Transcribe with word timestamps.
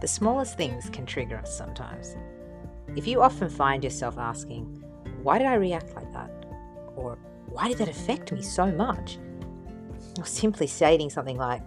The 0.00 0.08
smallest 0.08 0.56
things 0.56 0.88
can 0.88 1.04
trigger 1.04 1.36
us 1.36 1.56
sometimes. 1.56 2.16
If 2.96 3.06
you 3.06 3.20
often 3.20 3.50
find 3.50 3.84
yourself 3.84 4.16
asking, 4.16 4.64
Why 5.22 5.36
did 5.36 5.46
I 5.46 5.54
react 5.54 5.94
like 5.94 6.10
that? 6.14 6.46
Or 6.96 7.18
Why 7.46 7.68
did 7.68 7.78
that 7.78 7.88
affect 7.88 8.32
me 8.32 8.40
so 8.40 8.66
much? 8.66 9.18
Or 10.18 10.24
simply 10.24 10.66
stating 10.66 11.10
something 11.10 11.36
like, 11.36 11.66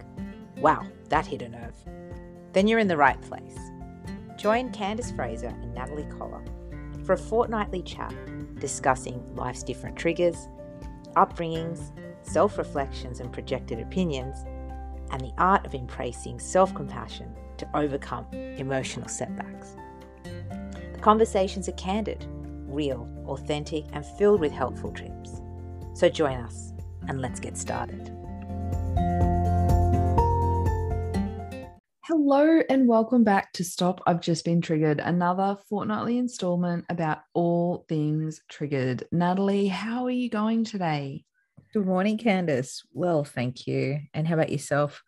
Wow, 0.58 0.84
that 1.10 1.26
hit 1.26 1.42
a 1.42 1.48
nerve, 1.48 1.76
then 2.52 2.66
you're 2.66 2.80
in 2.80 2.88
the 2.88 2.96
right 2.96 3.20
place. 3.22 3.56
Join 4.36 4.72
Candace 4.72 5.12
Fraser 5.12 5.48
and 5.48 5.72
Natalie 5.72 6.08
Collar 6.18 6.42
for 7.04 7.12
a 7.12 7.18
fortnightly 7.18 7.82
chat 7.82 8.12
discussing 8.58 9.22
life's 9.36 9.62
different 9.62 9.96
triggers, 9.96 10.48
upbringings, 11.16 11.92
self 12.22 12.58
reflections, 12.58 13.20
and 13.20 13.32
projected 13.32 13.78
opinions, 13.78 14.44
and 15.12 15.20
the 15.20 15.32
art 15.38 15.64
of 15.66 15.74
embracing 15.74 16.40
self 16.40 16.74
compassion 16.74 17.32
to 17.58 17.68
overcome 17.74 18.26
emotional 18.32 19.08
setbacks. 19.08 19.76
The 20.22 21.00
conversations 21.00 21.68
are 21.68 21.72
candid, 21.72 22.26
real, 22.66 23.08
authentic, 23.26 23.84
and 23.92 24.04
filled 24.18 24.40
with 24.40 24.52
helpful 24.52 24.92
tips. 24.92 25.40
So 25.94 26.08
join 26.08 26.40
us 26.40 26.72
and 27.08 27.20
let's 27.20 27.40
get 27.40 27.56
started. 27.56 28.10
Hello 32.06 32.60
and 32.68 32.88
welcome 32.88 33.24
back 33.24 33.52
to 33.54 33.64
Stop 33.64 34.00
I've 34.06 34.20
Just 34.20 34.44
Been 34.44 34.60
Triggered, 34.60 35.00
another 35.00 35.56
fortnightly 35.68 36.18
installment 36.18 36.84
about 36.88 37.18
all 37.34 37.84
things 37.88 38.40
triggered. 38.48 39.04
Natalie, 39.12 39.68
how 39.68 40.04
are 40.04 40.10
you 40.10 40.30
going 40.30 40.64
today? 40.64 41.24
Good 41.72 41.86
morning, 41.86 42.18
Candace. 42.18 42.82
Well, 42.92 43.24
thank 43.24 43.66
you. 43.66 43.98
And 44.14 44.28
how 44.28 44.34
about 44.34 44.50
yourself? 44.50 45.02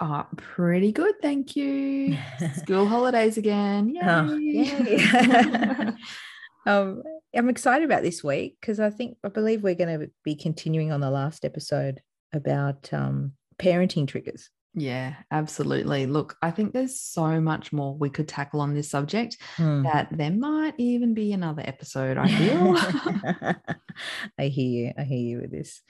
Oh, 0.00 0.26
pretty 0.36 0.92
good, 0.92 1.14
thank 1.22 1.56
you. 1.56 2.16
School 2.56 2.86
holidays 2.86 3.36
again. 3.38 3.90
Yay. 3.90 4.00
Oh, 4.02 4.36
yay. 4.36 5.88
um, 6.66 7.02
I'm 7.34 7.48
excited 7.48 7.84
about 7.84 8.02
this 8.02 8.22
week 8.22 8.56
because 8.60 8.80
I 8.80 8.90
think 8.90 9.18
I 9.24 9.28
believe 9.28 9.62
we're 9.62 9.74
going 9.74 10.00
to 10.00 10.10
be 10.24 10.34
continuing 10.34 10.92
on 10.92 11.00
the 11.00 11.10
last 11.10 11.44
episode 11.44 12.00
about 12.32 12.92
um, 12.92 13.32
parenting 13.58 14.08
triggers. 14.08 14.50
Yeah, 14.76 15.14
absolutely. 15.30 16.06
Look, 16.06 16.36
I 16.42 16.50
think 16.50 16.72
there's 16.72 16.98
so 16.98 17.40
much 17.40 17.72
more 17.72 17.94
we 17.94 18.10
could 18.10 18.26
tackle 18.26 18.60
on 18.60 18.74
this 18.74 18.90
subject 18.90 19.36
hmm. 19.56 19.84
that 19.84 20.08
there 20.10 20.32
might 20.32 20.74
even 20.78 21.14
be 21.14 21.32
another 21.32 21.62
episode, 21.64 22.18
I 22.18 22.26
feel. 22.26 22.74
I 24.36 24.48
hear 24.48 24.86
you. 24.86 24.92
I 24.98 25.04
hear 25.04 25.18
you 25.18 25.40
with 25.42 25.52
this. 25.52 25.80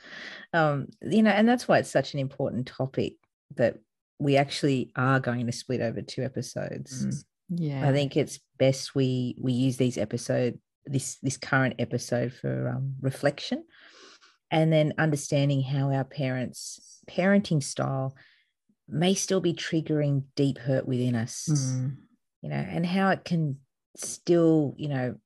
Um, 0.52 0.89
you 1.00 1.22
know, 1.22 1.30
and 1.30 1.48
that's 1.48 1.66
why 1.66 1.78
it's 1.78 1.91
such 1.91 2.12
an 2.12 2.20
important 2.20 2.66
topic 2.66 3.14
that 3.56 3.78
we 4.25 4.39
actually 4.39 4.91
are 4.97 5.20
going 5.20 5.47
to 5.47 5.53
split 5.53 5.83
over 5.83 6.00
two 6.00 6.22
episodes. 6.22 7.06
Mm. 7.06 7.25
Yeah. 7.50 7.89
I 7.89 7.92
think 7.92 8.17
it's 8.17 8.41
best 8.58 8.94
we 8.94 9.36
we 9.39 9.53
use 9.53 9.77
these 9.77 9.98
episode 9.98 10.58
this 10.86 11.19
this 11.22 11.36
current 11.36 11.75
episode 11.78 12.33
for 12.33 12.69
um, 12.69 12.95
reflection 13.00 13.64
and 14.50 14.72
then 14.72 14.95
understanding 14.98 15.62
how 15.62 15.92
our 15.92 16.05
parents 16.05 17.02
parenting 17.08 17.62
style 17.62 18.17
may 18.89 19.14
still 19.14 19.41
be 19.41 19.52
triggering 19.52 20.25
deep 20.36 20.58
hurt 20.58 20.86
within 20.86 21.14
us, 21.14 21.48
mm. 21.50 21.97
you 22.42 22.48
know, 22.48 22.56
and 22.56 22.86
how 22.86 23.11
it 23.11 23.25
can 23.25 23.58
still, 23.97 24.75
you 24.77 24.89
know, 24.89 25.17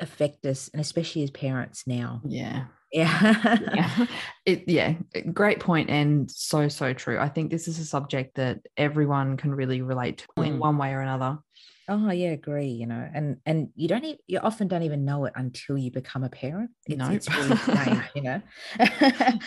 affect 0.00 0.44
us, 0.46 0.68
and 0.72 0.80
especially 0.80 1.22
as 1.22 1.30
parents 1.30 1.84
now. 1.86 2.22
Yeah. 2.24 2.64
Yeah. 2.92 3.58
yeah. 3.74 4.06
It, 4.46 4.64
yeah. 4.66 4.94
Great 5.34 5.60
point 5.60 5.90
and 5.90 6.30
so, 6.30 6.68
so 6.68 6.94
true. 6.94 7.18
I 7.18 7.28
think 7.28 7.50
this 7.50 7.68
is 7.68 7.78
a 7.78 7.84
subject 7.84 8.36
that 8.36 8.60
everyone 8.78 9.36
can 9.36 9.54
really 9.54 9.82
relate 9.82 10.18
to 10.18 10.26
mm. 10.38 10.46
in 10.46 10.58
one 10.58 10.78
way 10.78 10.92
or 10.94 11.02
another. 11.02 11.38
Oh 11.86 12.10
yeah, 12.10 12.30
agree. 12.30 12.68
You 12.68 12.86
know, 12.86 13.08
and 13.12 13.38
and 13.44 13.68
you 13.74 13.88
don't 13.88 14.04
even, 14.04 14.18
you 14.26 14.38
often 14.38 14.68
don't 14.68 14.84
even 14.84 15.04
know 15.04 15.26
it 15.26 15.32
until 15.36 15.76
you 15.76 15.90
become 15.90 16.24
a 16.24 16.30
parent. 16.30 16.70
It's, 16.86 16.98
no. 16.98 17.10
it's 17.10 17.28
really 17.36 17.56
strange, 17.56 18.02
you 18.14 18.22
know. 18.22 18.42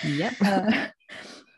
yep. 0.03 0.33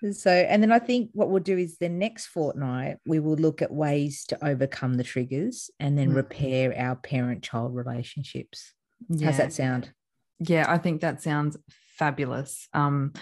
Uh, 0.03 0.11
so, 0.11 0.31
and 0.31 0.61
then 0.61 0.73
I 0.73 0.79
think 0.79 1.11
what 1.13 1.29
we'll 1.29 1.41
do 1.41 1.57
is 1.57 1.77
the 1.77 1.87
next 1.87 2.25
fortnight, 2.25 2.97
we 3.05 3.19
will 3.19 3.37
look 3.37 3.61
at 3.61 3.71
ways 3.71 4.25
to 4.25 4.45
overcome 4.45 4.95
the 4.95 5.03
triggers 5.03 5.69
and 5.79 5.97
then 5.97 6.11
mm. 6.11 6.15
repair 6.15 6.77
our 6.77 6.97
parent 6.97 7.41
child 7.41 7.73
relationships. 7.73 8.73
Yeah. 9.07 9.27
How's 9.27 9.37
that 9.37 9.53
sound? 9.53 9.93
Yeah, 10.39 10.65
I 10.67 10.77
think 10.77 11.01
that 11.01 11.21
sounds 11.21 11.57
fabulous. 11.97 12.67
Um, 12.73 13.13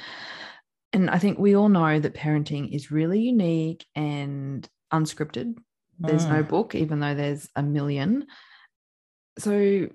and 0.94 1.10
I 1.10 1.20
think 1.20 1.40
we 1.40 1.56
all 1.56 1.70
know 1.70 2.00
that 2.00 2.16
parenting 2.16 2.74
is 2.74 2.92
really 2.92 3.22
unique 3.22 3.86
and 3.96 4.68
unscripted. 4.92 5.58
There's 6.00 6.26
mm. 6.26 6.32
no 6.32 6.44
book, 6.44 6.76
even 6.76 7.00
though 7.00 7.16
there's 7.16 7.48
a 7.56 7.64
million. 7.64 8.26
So 9.38 9.88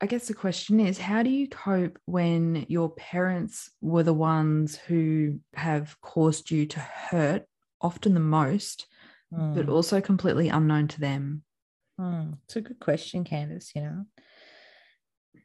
I 0.00 0.06
guess 0.06 0.26
the 0.26 0.34
question 0.34 0.80
is 0.80 0.98
how 0.98 1.22
do 1.22 1.30
you 1.30 1.48
cope 1.48 1.98
when 2.06 2.66
your 2.68 2.90
parents 2.90 3.70
were 3.80 4.02
the 4.02 4.14
ones 4.14 4.76
who 4.76 5.40
have 5.54 5.96
caused 6.00 6.50
you 6.50 6.66
to 6.66 6.80
hurt, 6.80 7.44
often 7.80 8.14
the 8.14 8.20
most, 8.20 8.86
mm. 9.32 9.54
but 9.54 9.68
also 9.68 10.00
completely 10.00 10.48
unknown 10.48 10.88
to 10.88 11.00
them? 11.00 11.42
Mm. 12.00 12.38
It's 12.44 12.56
a 12.56 12.60
good 12.60 12.80
question, 12.80 13.24
Candace, 13.24 13.72
you 13.74 13.82
know. 13.82 14.04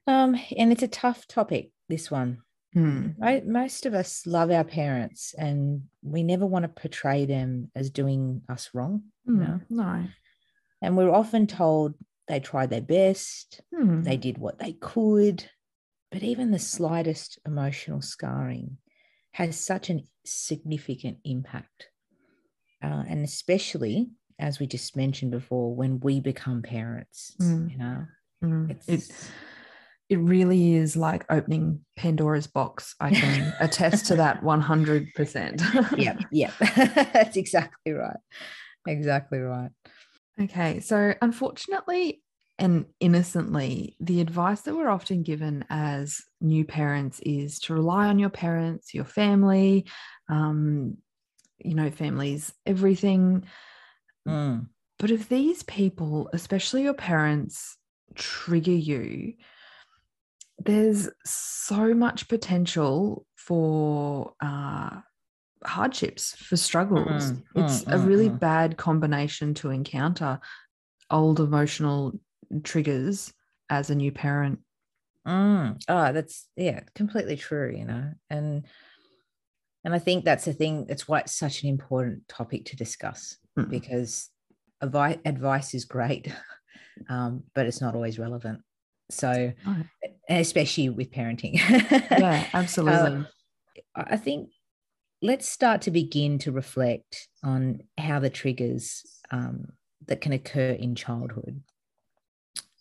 Um, 0.08 0.40
and 0.58 0.72
it's 0.72 0.84
a 0.84 0.88
tough 0.88 1.28
topic, 1.28 1.72
this 1.88 2.10
one. 2.10 2.40
Mm. 2.76 3.16
Right? 3.18 3.46
Most 3.46 3.86
of 3.86 3.94
us 3.94 4.26
love 4.28 4.52
our 4.52 4.64
parents 4.64 5.34
and 5.38 5.84
we 6.04 6.24
never 6.24 6.46
want 6.46 6.64
to 6.64 6.70
portray 6.70 7.26
them 7.26 7.72
as 7.76 7.90
doing 7.90 8.42
us 8.48 8.70
wrong. 8.74 9.04
You 9.26 9.34
hmm. 9.34 9.40
know? 9.40 9.60
No. 9.70 10.06
And 10.82 10.96
we're 10.96 11.14
often 11.14 11.48
told 11.48 11.96
they 12.28 12.40
tried 12.40 12.70
their 12.70 12.82
best, 12.82 13.62
hmm. 13.76 14.04
they 14.04 14.18
did 14.18 14.38
what 14.38 14.60
they 14.60 14.74
could, 14.74 15.44
but 16.12 16.24
even 16.24 16.52
the 16.52 16.60
slightest 16.60 17.40
emotional 17.46 18.02
scarring 18.02 18.78
has 19.32 19.60
such 19.60 19.90
a 19.90 20.04
significant 20.26 21.18
impact. 21.24 21.90
Uh, 22.84 23.04
and 23.08 23.24
especially, 23.24 24.10
as 24.40 24.60
we 24.60 24.68
just 24.68 24.96
mentioned 24.96 25.32
before, 25.32 25.76
when 25.76 26.00
we 26.00 26.20
become 26.20 26.62
parents, 26.62 27.36
you 27.40 27.78
know, 27.78 28.06
it's. 28.70 28.88
It, 28.88 29.32
it 30.10 30.18
really 30.18 30.74
is 30.74 30.98
like 30.98 31.26
opening 31.30 31.82
Pandora's 31.96 32.48
box. 32.48 32.96
I 33.00 33.12
can 33.12 33.54
attest 33.60 34.08
to 34.08 34.16
that 34.16 34.42
100%. 34.42 35.98
yeah, 35.98 36.18
yeah. 36.32 36.52
That's 37.14 37.38
exactly 37.38 37.94
right. 37.94 38.18
Exactly 38.88 39.38
right. 39.40 39.70
Okay. 40.42 40.80
So, 40.80 41.14
unfortunately 41.22 42.22
and 42.58 42.88
innocently, 43.00 43.96
the 44.00 44.20
advice 44.20 44.62
that 44.62 44.76
we're 44.76 44.90
often 44.90 45.24
given 45.24 45.64
as 45.70 46.22
new 46.42 46.66
parents 46.66 47.20
is 47.22 47.60
to 47.60 47.74
rely 47.74 48.08
on 48.08 48.20
your 48.20 48.30
parents, 48.30 48.94
your 48.94 49.06
family, 49.06 49.86
um, 50.28 50.98
you 51.60 51.76
know, 51.76 51.92
families, 51.92 52.52
everything. 52.66 53.46
Mm. 54.28 54.68
But 54.98 55.12
if 55.12 55.30
these 55.30 55.64
people, 55.64 56.30
especially 56.34 56.84
your 56.84 56.94
parents, 56.94 57.78
trigger 58.16 58.72
you, 58.72 59.36
there's 60.60 61.10
so 61.26 61.94
much 61.94 62.28
potential 62.28 63.26
for 63.36 64.34
uh, 64.42 65.00
hardships, 65.64 66.36
for 66.36 66.58
struggles. 66.58 67.32
Mm, 67.32 67.44
it's 67.56 67.84
mm, 67.84 67.94
a 67.94 67.98
really 68.00 68.30
mm, 68.30 68.40
bad 68.40 68.78
combination 68.78 69.54
to 69.56 69.70
encounter 69.70 70.40
old 71.10 71.40
emotional 71.40 72.20
triggers 72.64 73.34
as 73.70 73.90
a 73.90 73.96
new 73.96 74.12
parent. 74.12 74.60
Mm. 75.28 75.82
Oh, 75.88 76.12
that's 76.14 76.48
yeah, 76.56 76.82
completely 76.96 77.38
true, 77.38 77.76
you 77.76 77.86
know. 77.86 78.12
And 78.30 78.66
and 79.84 79.94
I 79.94 80.00
think 80.00 80.26
that's 80.26 80.46
the 80.46 80.54
thing, 80.54 80.86
that's 80.88 81.08
why 81.08 81.20
it's 81.20 81.36
such 81.36 81.64
an 81.64 81.70
important 81.70 82.28
topic 82.28 82.66
to 82.66 82.76
discuss 82.76 83.38
mm. 83.58 83.70
because 83.70 84.30
advice 84.82 85.18
advice 85.26 85.74
is 85.74 85.86
great, 85.86 86.34
um, 87.10 87.44
but 87.56 87.66
it's 87.66 87.82
not 87.82 87.96
always 87.96 88.20
relevant. 88.20 88.62
So 89.12 89.52
oh. 89.66 89.84
Especially 90.30 90.90
with 90.90 91.12
parenting. 91.12 91.54
yeah, 92.12 92.46
absolutely. 92.54 93.00
Um, 93.00 93.28
I 93.96 94.18
think 94.18 94.50
let's 95.22 95.50
start 95.50 95.82
to 95.84 95.92
begin 95.92 96.38
to 96.40 96.52
reflect 96.52 97.28
on 97.44 97.82
how 97.98 98.20
the 98.20 98.30
triggers 98.30 99.04
um, 99.32 99.74
that 100.08 100.22
can 100.22 100.32
occur 100.32 100.72
in 100.72 100.96
childhood 100.96 101.62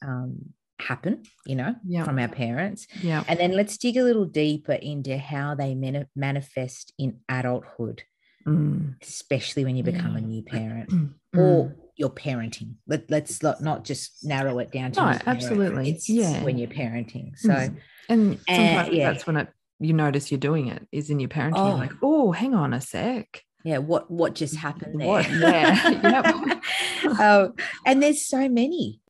um, 0.03 0.53
happen, 0.79 1.23
you 1.47 1.56
know, 1.56 1.75
yeah. 1.85 2.05
from 2.05 2.19
our 2.19 2.29
parents. 2.29 2.87
Yeah. 3.03 3.25
And 3.27 3.39
then 3.39 3.53
let's 3.53 3.77
dig 3.77 3.97
a 3.97 4.05
little 4.05 4.27
deeper 4.27 4.73
into 4.73 5.19
how 5.19 5.55
they 5.55 5.75
mani- 5.75 6.06
manifest 6.15 6.93
in 6.99 7.21
adulthood, 7.29 8.03
mm. 8.47 8.95
especially 9.03 9.65
when 9.65 9.77
you 9.77 9.83
become 9.83 10.17
a 10.17 10.21
new 10.21 10.43
parent 10.43 10.91
mm. 10.91 11.12
or 11.37 11.75
you're 11.99 12.09
parenting. 12.09 12.77
Let, 12.87 13.11
let's 13.11 13.43
not, 13.43 13.61
not 13.61 13.85
just 13.85 14.25
narrow 14.25 14.59
it 14.61 14.73
down 14.73 14.93
to 14.93 15.00
no, 15.00 15.19
absolutely. 15.27 15.91
It's 15.91 16.09
yeah. 16.09 16.43
when 16.43 16.56
you're 16.56 16.69
parenting. 16.69 17.37
So, 17.37 17.50
mm. 17.50 17.77
and 18.09 18.39
sometimes 18.49 18.89
uh, 18.89 18.93
yeah. 18.93 19.12
that's 19.12 19.27
when 19.27 19.37
it 19.37 19.49
you 19.81 19.93
notice 19.93 20.31
you're 20.31 20.39
doing 20.39 20.69
it 20.69 20.87
is 20.91 21.11
in 21.11 21.21
your 21.21 21.29
parenting. 21.29 21.53
Oh. 21.56 21.77
Like, 21.77 21.93
oh, 22.03 22.33
hang 22.33 22.55
on 22.55 22.73
a 22.73 22.81
sec. 22.81 23.43
yeah 23.65 23.79
what 23.79 24.11
what 24.11 24.35
just 24.35 24.56
happened 24.56 25.00
there 25.00 25.09
What? 25.09 25.31
Yeah. 25.31 26.61
um, 27.21 27.55
and 27.87 28.03
there's 28.03 28.27
so 28.27 28.49
many 28.49 29.00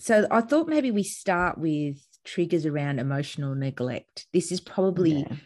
so 0.00 0.26
i 0.30 0.40
thought 0.40 0.68
maybe 0.68 0.90
we 0.90 1.02
start 1.02 1.58
with 1.58 1.98
triggers 2.24 2.66
around 2.66 2.98
emotional 2.98 3.54
neglect 3.54 4.26
this 4.32 4.50
is 4.52 4.60
probably 4.60 5.20
Yeah. 5.20 5.36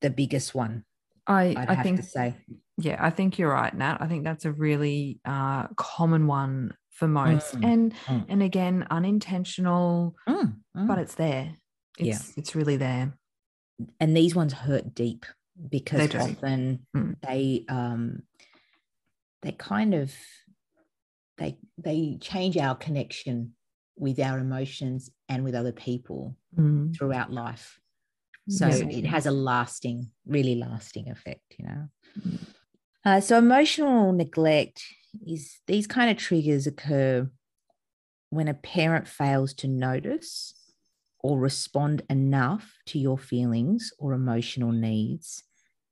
the 0.00 0.10
biggest 0.10 0.54
one 0.54 0.84
I, 1.26 1.54
i'd 1.56 1.68
I 1.68 1.74
have 1.74 1.84
think 1.84 2.00
to 2.00 2.06
say 2.06 2.34
Yeah, 2.78 2.96
I 3.04 3.10
think 3.10 3.38
you're 3.38 3.52
right, 3.52 3.74
Nat. 3.74 3.98
I 4.00 4.06
think 4.06 4.24
that's 4.24 4.44
a 4.44 4.52
really 4.52 5.18
uh, 5.24 5.68
common 5.76 6.26
one 6.26 6.74
for 6.90 7.08
most, 7.08 7.54
Mm, 7.54 7.64
and 7.64 7.94
mm. 8.06 8.24
and 8.28 8.42
again, 8.42 8.86
unintentional, 8.90 10.14
Mm, 10.28 10.56
mm. 10.76 10.86
but 10.86 10.98
it's 10.98 11.14
there. 11.14 11.54
Yeah. 11.98 12.14
It's 12.14 12.36
it's 12.36 12.54
really 12.54 12.76
there. 12.76 13.14
and 14.00 14.16
these 14.16 14.34
ones 14.34 14.52
hurt 14.54 14.94
deep 14.94 15.26
because 15.70 16.08
They 16.08 16.18
often 16.18 16.86
Mm. 16.96 17.16
they 17.26 17.64
um 17.68 18.22
they 19.42 19.52
kind 19.52 19.94
of 19.94 20.14
they 21.38 21.58
they 21.78 22.16
change 22.20 22.56
our 22.56 22.74
connection 22.74 23.52
with 23.96 24.18
our 24.18 24.38
emotions 24.38 25.10
and 25.28 25.44
with 25.44 25.54
other 25.54 25.72
people 25.72 26.36
Mm. 26.58 26.94
throughout 26.96 27.30
life 27.32 27.78
so 28.48 28.66
Yeah. 28.68 28.88
it 28.98 29.04
has 29.06 29.26
a 29.26 29.30
lasting 29.30 30.10
really 30.26 30.54
lasting 30.54 31.10
effect 31.10 31.44
you 31.58 31.66
know 31.66 31.88
Mm. 32.18 32.38
Uh, 33.06 33.20
so 33.20 33.38
emotional 33.38 34.12
neglect 34.12 34.82
is 35.26 35.60
these 35.66 35.86
kind 35.86 36.10
of 36.10 36.18
triggers 36.18 36.66
occur 36.66 37.30
when 38.30 38.48
a 38.48 38.54
parent 38.54 39.08
fails 39.08 39.54
to 39.54 39.68
notice 39.68 40.54
or 41.20 41.38
respond 41.38 42.02
enough 42.10 42.74
to 42.86 42.98
your 42.98 43.18
feelings 43.18 43.92
or 43.98 44.12
emotional 44.12 44.72
needs 44.72 45.44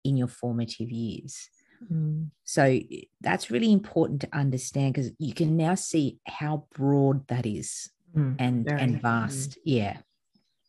in 0.05 0.16
your 0.16 0.28
formative 0.28 0.90
years 0.90 1.49
Mm. 1.93 2.31
so 2.44 2.81
that's 3.20 3.50
really 3.50 3.70
important 3.72 4.20
to 4.22 4.28
understand 4.37 4.94
because 4.94 5.11
you 5.19 5.34
can 5.34 5.56
now 5.56 5.75
see 5.75 6.19
how 6.26 6.66
broad 6.75 7.26
that 7.28 7.44
is 7.44 7.90
Mm. 8.16 8.37
and 8.38 8.64
Very. 8.64 8.81
and 8.81 9.02
vast 9.02 9.58
yeah 9.64 9.99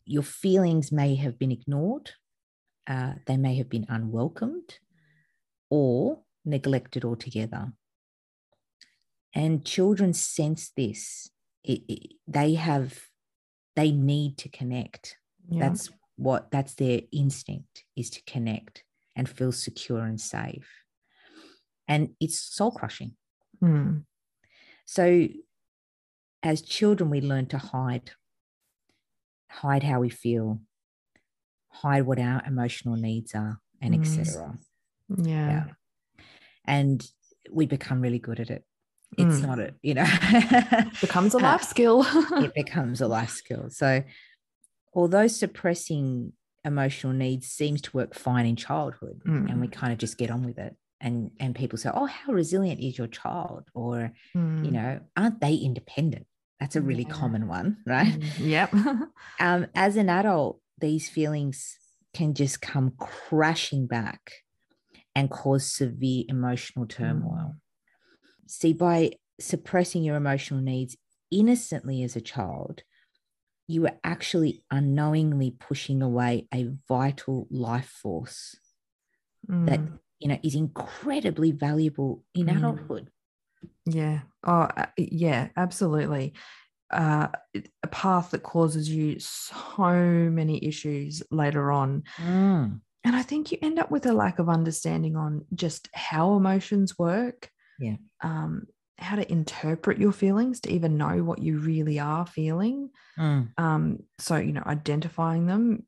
your 0.04 0.24
feelings 0.24 0.92
may 0.92 1.14
have 1.14 1.38
been 1.38 1.52
ignored 1.52 2.10
uh, 2.86 3.14
they 3.26 3.38
may 3.38 3.54
have 3.56 3.70
been 3.70 3.86
unwelcomed 3.88 4.78
or 5.70 6.22
neglected 6.46 7.04
altogether 7.04 7.72
and 9.34 9.64
children 9.64 10.12
sense 10.12 10.70
this 10.76 11.30
it, 11.64 11.82
it- 11.88 12.12
they 12.26 12.54
have 12.54 13.08
they 13.74 13.90
need 13.92 14.38
to 14.38 14.48
connect 14.48 15.18
Yeah. 15.48 15.60
that's 15.68 15.90
what 16.16 16.50
that's 16.50 16.74
their 16.74 17.00
instinct 17.12 17.84
is 17.96 18.08
to 18.10 18.22
connect 18.24 18.84
and 19.14 19.28
feel 19.28 19.52
secure 19.52 20.00
and 20.04 20.20
safe 20.20 20.68
and 21.88 22.14
it's 22.20 22.38
soul 22.38 22.70
crushing 22.72 23.16
Mm. 23.62 24.04
so, 24.84 25.28
as 26.42 26.60
children, 26.60 27.08
we 27.10 27.22
learn 27.22 27.46
to 27.46 27.56
hide, 27.58 28.10
hide 29.50 29.82
how 29.82 30.00
we 30.00 30.10
feel, 30.10 30.60
hide 31.68 32.02
what 32.02 32.18
our 32.18 32.42
emotional 32.46 32.96
needs 32.96 33.34
are, 33.34 33.60
and 33.80 33.94
Mm. 33.94 34.00
etc. 34.00 34.58
yeah. 35.08 35.24
Yeah. 35.48 35.64
And 36.66 37.04
we 37.50 37.66
become 37.66 38.00
really 38.00 38.18
good 38.18 38.40
at 38.40 38.50
it. 38.50 38.64
It's 39.16 39.42
Mm. 39.42 39.42
not 39.42 39.58
a, 39.60 39.74
you 39.82 39.94
know, 39.94 40.04
Becomes 41.00 41.34
a 41.34 41.38
Uh, 41.38 41.52
life 41.52 41.62
skill. 41.62 42.04
it 42.38 42.52
becomes 42.54 43.00
a 43.00 43.08
life 43.08 43.30
skill. 43.30 43.70
So, 43.70 44.02
although 44.94 45.26
suppressing 45.26 46.32
emotional 46.64 47.12
needs 47.12 47.46
seems 47.48 47.80
to 47.82 47.96
work 47.96 48.14
fine 48.14 48.46
in 48.46 48.56
childhood, 48.56 49.22
and 49.46 49.60
we 49.60 49.68
Mm. 49.68 49.72
kind 49.72 49.92
of 49.92 49.98
just 49.98 50.18
get 50.18 50.30
on 50.30 50.44
with 50.44 50.58
it, 50.58 50.76
and 51.00 51.30
and 51.40 51.54
people 51.54 51.78
say, 51.78 51.90
"Oh, 51.92 52.06
how 52.06 52.32
resilient 52.32 52.80
is 52.80 52.98
your 52.98 53.08
child?" 53.08 53.64
or 53.74 54.12
you 54.60 54.70
Mm. 54.70 54.72
know, 54.72 55.00
aren't 55.16 55.40
they 55.40 55.54
independent? 55.54 56.26
That's 56.60 56.76
a 56.76 56.82
really 56.82 57.04
Yeah. 57.04 57.12
common 57.12 57.48
one, 57.48 57.78
right? 57.86 58.14
Mm. 58.14 58.34
Yep. 58.36 58.74
Um, 59.38 59.66
as 59.74 59.96
an 59.96 60.08
adult, 60.08 60.60
these 60.78 61.08
feelings 61.08 61.78
can 62.14 62.34
just 62.34 62.60
come 62.62 62.92
crashing 62.98 63.86
back 63.86 64.32
and 65.16 65.30
cause 65.30 65.66
severe 65.72 66.24
emotional 66.28 66.86
turmoil. 66.86 67.56
See, 68.46 68.72
by 68.72 69.12
suppressing 69.40 70.04
your 70.04 70.14
emotional 70.16 70.60
needs 70.60 70.96
innocently 71.32 72.04
as 72.04 72.14
a 72.14 72.20
child, 72.20 72.82
you 73.66 73.84
are 73.86 73.98
actually 74.04 74.62
unknowingly 74.70 75.50
pushing 75.50 76.02
away 76.02 76.46
a 76.54 76.70
vital 76.86 77.48
life 77.50 77.88
force 77.88 78.54
that 79.48 79.80
Mm. 79.80 79.98
you 80.20 80.28
know 80.28 80.38
is 80.44 80.54
incredibly 80.54 81.50
valuable 81.50 82.24
in 82.34 82.46
Mm. 82.46 82.56
adulthood. 82.58 83.10
Yeah. 83.84 84.22
Oh, 84.44 84.68
uh, 84.76 84.86
yeah, 84.96 85.48
absolutely. 85.56 86.34
Uh, 86.90 87.28
a 87.82 87.88
path 87.88 88.30
that 88.30 88.42
causes 88.42 88.88
you 88.88 89.18
so 89.18 90.30
many 90.30 90.64
issues 90.64 91.22
later 91.30 91.72
on. 91.72 92.04
Mm. 92.18 92.80
And 93.06 93.14
I 93.14 93.22
think 93.22 93.52
you 93.52 93.58
end 93.62 93.78
up 93.78 93.90
with 93.90 94.04
a 94.04 94.12
lack 94.12 94.38
of 94.40 94.48
understanding 94.48 95.16
on 95.16 95.46
just 95.54 95.88
how 95.94 96.34
emotions 96.34 96.98
work. 96.98 97.50
Yeah. 97.78 97.96
Um, 98.20 98.66
how 98.98 99.16
to 99.16 99.30
interpret 99.30 99.98
your 99.98 100.12
feelings 100.12 100.60
to 100.60 100.72
even 100.72 100.96
know 100.96 101.22
what 101.22 101.40
you 101.40 101.58
really 101.58 102.00
are 102.00 102.26
feeling. 102.26 102.90
Mm. 103.18 103.52
Um, 103.58 103.98
so, 104.18 104.36
you 104.36 104.52
know, 104.52 104.62
identifying 104.66 105.46
them, 105.46 105.86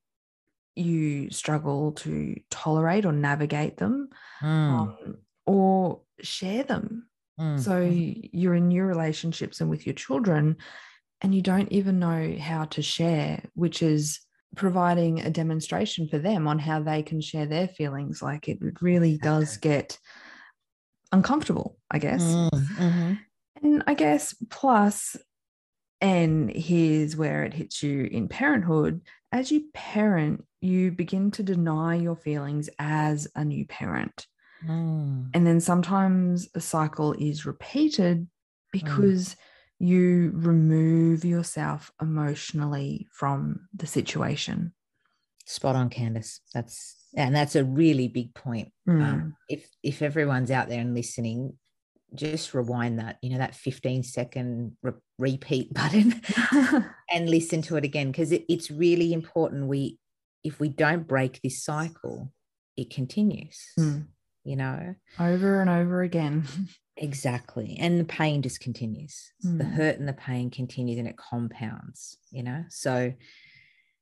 you 0.77 1.31
struggle 1.31 1.93
to 1.93 2.39
tolerate 2.51 3.05
or 3.05 3.13
navigate 3.13 3.79
them 3.79 4.11
Mm. 4.43 4.47
um, 4.47 5.17
or 5.47 6.03
share 6.21 6.63
them. 6.63 7.09
Mm. 7.41 7.59
So 7.59 7.81
you're 7.81 8.55
in 8.55 8.69
new 8.69 8.85
relationships 8.85 9.61
and 9.61 9.71
with 9.71 9.87
your 9.87 9.95
children, 9.95 10.57
and 11.21 11.35
you 11.35 11.43
don't 11.43 11.73
even 11.73 11.99
know 11.99 12.37
how 12.39 12.67
to 12.67 12.83
share, 12.83 13.43
which 13.55 13.83
is 13.83 14.21
providing 14.57 15.21
a 15.21 15.31
demonstration 15.31 16.09
for 16.09 16.19
them 16.19 16.49
on 16.49 16.59
how 16.59 16.83
they 16.83 17.03
can 17.03 17.21
share 17.21 17.47
their 17.47 17.69
feelings. 17.69 18.23
Like 18.23 18.49
it 18.49 18.59
really 18.81 19.19
does 19.19 19.57
get 19.57 19.99
uncomfortable, 21.13 21.79
I 21.91 21.99
guess. 21.99 22.23
Mm. 22.23 22.51
Mhm. 22.51 23.19
And 23.63 23.85
I 23.87 23.95
guess 23.95 24.35
plus, 24.51 25.17
and 26.01 26.51
here's 26.51 27.17
where 27.17 27.45
it 27.45 27.55
hits 27.55 27.83
you 27.83 28.05
in 28.05 28.29
parenthood 28.29 29.03
as 29.33 29.53
you 29.53 29.65
parent, 29.75 30.45
you 30.61 30.91
begin 30.91 31.31
to 31.33 31.43
deny 31.43 31.95
your 31.97 32.17
feelings 32.17 32.71
as 32.79 33.29
a 33.35 33.45
new 33.45 33.67
parent. 33.67 34.27
Mm. 34.67 35.31
And 35.35 35.47
then 35.47 35.61
sometimes 35.61 36.49
a 36.55 36.61
cycle 36.61 37.13
is 37.13 37.47
repeated 37.47 38.27
because 38.73 39.37
you 39.79 40.33
remove 40.35 41.25
yourself 41.25 41.93
emotionally 42.01 43.09
from 43.13 43.69
the 43.75 43.87
situation. 43.87 44.73
Spot 45.47 45.77
on, 45.77 45.89
Candace. 45.89 46.41
That's 46.53 46.97
and 47.17 47.35
that's 47.35 47.57
a 47.57 47.65
really 47.65 48.09
big 48.09 48.35
point. 48.35 48.73
Mm. 48.89 49.03
Um, 49.03 49.37
if 49.49 49.69
if 49.83 50.03
everyone's 50.03 50.51
out 50.51 50.69
there 50.69 50.81
and 50.81 50.95
listening, 50.95 51.55
just 52.15 52.55
rewind 52.55 52.99
that. 52.99 53.19
You 53.23 53.31
know 53.31 53.39
that 53.39 53.55
fifteen 53.55 54.03
second 54.03 54.77
re- 54.83 54.93
repeat 55.19 55.73
button 55.75 56.21
and 57.11 57.31
listen 57.31 57.63
to 57.63 57.77
it 57.77 57.85
again 57.85 58.11
because 58.11 58.33
it, 58.33 58.45
it's 58.49 58.71
really 58.71 59.13
important. 59.13 59.69
We 59.69 59.99
if 60.45 60.61
we 60.61 60.69
don't 60.69 61.07
break 61.07 61.41
this 61.43 61.63
cycle, 61.63 62.33
it 62.77 62.91
continues. 62.91 63.59
Mm. 63.79 64.09
You 64.45 64.57
know 64.57 64.95
Over 65.19 65.61
and 65.61 65.71
over 65.71 66.03
again. 66.03 66.45
exactly, 66.99 67.77
and 67.81 67.99
the 67.99 68.05
pain 68.05 68.43
just 68.43 68.61
continues. 68.61 69.33
The 69.43 69.65
Mm. 69.65 69.73
hurt 69.73 69.99
and 69.99 70.09
the 70.09 70.13
pain 70.13 70.51
continues, 70.51 70.99
and 70.99 71.09
it 71.09 71.17
compounds. 71.17 72.19
You 72.31 72.43
know 72.43 72.65
so. 72.69 73.15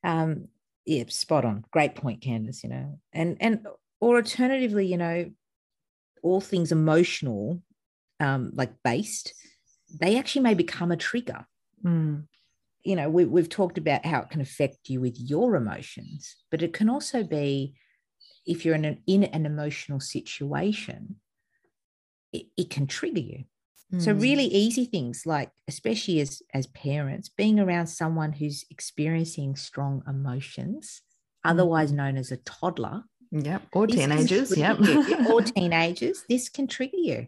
Um, 0.05 0.49
yeah, 0.85 1.03
spot 1.09 1.45
on. 1.45 1.65
Great 1.73 1.97
point, 1.97 2.21
Candace. 2.23 2.63
You 2.63 2.71
know, 2.71 3.01
and 3.13 3.37
and 3.41 3.67
or 4.01 4.17
alternatively, 4.17 4.87
you 4.87 4.97
know, 4.97 5.31
all 6.23 6.41
things 6.41 6.71
emotional, 6.73 7.63
um, 8.21 8.51
like 8.55 8.73
based, 8.85 9.35
they 10.01 10.19
actually 10.19 10.43
may 10.43 10.55
become 10.55 10.93
a 10.93 10.97
trigger. 10.97 11.47
Mm. 11.85 12.27
You 12.85 12.95
know, 12.95 13.11
we, 13.11 13.25
we've 13.25 13.49
talked 13.49 13.79
about 13.79 14.07
how 14.07 14.21
it 14.21 14.31
can 14.31 14.41
affect 14.41 14.89
you 14.89 15.01
with 15.01 15.19
your 15.19 15.57
emotions, 15.57 16.37
but 16.51 16.63
it 16.63 16.73
can 16.73 16.89
also 16.89 17.25
be 17.25 17.75
if 18.47 18.65
you're 18.65 18.77
in 18.77 18.85
an 18.85 19.03
in 19.07 19.25
an 19.25 19.45
emotional 19.45 19.99
situation, 19.99 21.17
it, 22.37 22.47
it 22.57 22.71
can 22.71 22.87
trigger 22.87 23.21
you. 23.21 23.45
So 23.99 24.13
Mm. 24.13 24.21
really 24.21 24.45
easy 24.47 24.85
things 24.85 25.23
like, 25.27 25.51
especially 25.69 26.19
as 26.21 26.43
as 26.53 26.67
parents, 26.69 27.29
being 27.29 27.61
around 27.61 27.87
someone 27.87 28.33
who's 28.33 28.65
experiencing 28.71 29.55
strong 29.57 30.03
emotions, 30.09 31.03
otherwise 31.45 31.93
known 31.93 32.17
as 32.17 32.33
a 32.33 32.37
toddler, 32.39 33.05
Yep. 33.31 33.63
Or 33.73 33.87
teenagers. 33.87 34.57
Yep. 34.57 34.77
you. 34.81 35.27
or 35.33 35.41
teenagers, 35.43 36.25
this 36.29 36.49
can 36.49 36.67
trigger 36.67 36.97
you 37.11 37.27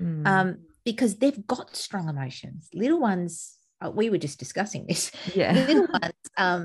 Mm. 0.00 0.26
um, 0.26 0.48
because 0.84 1.16
they've 1.16 1.46
got 1.46 1.74
strong 1.76 2.08
emotions. 2.10 2.68
Little 2.74 3.00
ones, 3.00 3.56
uh, 3.82 3.90
we 3.90 4.10
were 4.10 4.18
just 4.26 4.38
discussing 4.38 4.86
this. 4.86 5.10
yeah. 5.34 5.52
Little 5.68 5.86
ones, 6.02 6.22
um, 6.36 6.62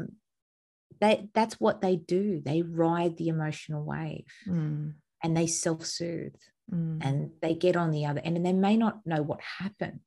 they 0.99 1.29
that's 1.33 1.57
what 1.59 1.79
they 1.81 1.95
do. 1.95 2.41
They 2.43 2.61
ride 2.63 3.15
the 3.17 3.29
emotional 3.29 3.83
wave, 3.85 4.25
Mm. 4.45 4.95
and 5.23 5.37
they 5.37 5.47
self-soothe 5.47 6.35
Mm. 6.73 6.99
and 7.05 7.31
they 7.41 7.53
get 7.53 7.75
on 7.75 7.91
the 7.91 8.05
other 8.05 8.21
end 8.23 8.37
and 8.37 8.45
they 8.45 8.53
may 8.53 8.77
not 8.77 9.05
know 9.05 9.21
what 9.21 9.41
happened 9.59 9.99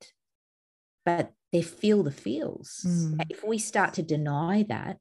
but 1.05 1.33
they 1.53 1.61
feel 1.63 2.03
the 2.03 2.11
feels 2.11 2.81
Mm. 2.87 3.27
if 3.29 3.45
we 3.45 3.59
start 3.59 3.95
to 3.95 4.03
deny 4.03 4.65
that 4.69 4.99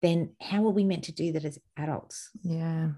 then 0.00 0.34
how 0.40 0.64
are 0.66 0.70
we 0.72 0.84
meant 0.84 1.04
to 1.04 1.12
do 1.12 1.30
that 1.32 1.44
as 1.44 1.58
adults 1.76 2.30
yeah. 2.42 2.88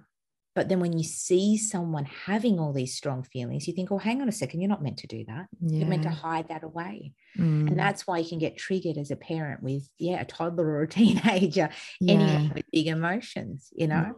but 0.54 0.69
then 0.69 0.78
when 0.81 0.97
you 0.97 1.02
see 1.04 1.57
someone 1.59 2.04
having 2.26 2.59
all 2.61 2.73
these 2.73 2.95
strong 2.95 3.25
feelings 3.25 3.66
you 3.66 3.75
think 3.75 3.90
oh 3.90 3.99
hang 3.99 4.23
on 4.23 4.28
a 4.28 4.33
second 4.33 4.61
you're 4.61 4.69
not 4.69 4.83
meant 4.83 4.99
to 4.99 5.07
do 5.09 5.25
that 5.26 5.47
Yeah. 5.61 5.78
you're 5.81 5.88
meant 5.88 6.04
to 6.04 6.11
hide 6.11 6.49
that 6.49 6.62
away 6.62 7.12
Mm. 7.37 7.66
and 7.69 7.76
that's 7.78 8.07
why 8.07 8.19
you 8.19 8.28
can 8.28 8.38
get 8.38 8.57
triggered 8.57 8.97
as 8.99 9.11
a 9.11 9.16
parent 9.16 9.61
with 9.64 9.88
yeah 9.99 10.21
a 10.21 10.25
toddler 10.25 10.64
or 10.69 10.83
a 10.83 10.88
teenager 10.99 11.69
yeah. 12.00 12.12
any 12.14 12.62
big 12.73 12.87
emotions 12.87 13.71
you 13.75 13.88
know 13.88 14.14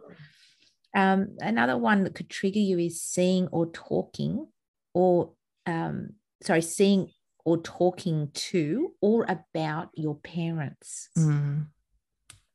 um, 0.95 1.35
another 1.39 1.77
one 1.77 2.03
that 2.03 2.15
could 2.15 2.29
trigger 2.29 2.59
you 2.59 2.79
is 2.79 3.01
seeing 3.01 3.47
or 3.47 3.67
talking 3.71 4.47
or 4.93 5.33
um, 5.65 6.11
sorry 6.41 6.61
seeing 6.61 7.09
or 7.45 7.57
talking 7.57 8.29
to 8.33 8.93
or 9.01 9.25
about 9.27 9.89
your 9.95 10.15
parents 10.15 11.09
Mm. 11.17 11.67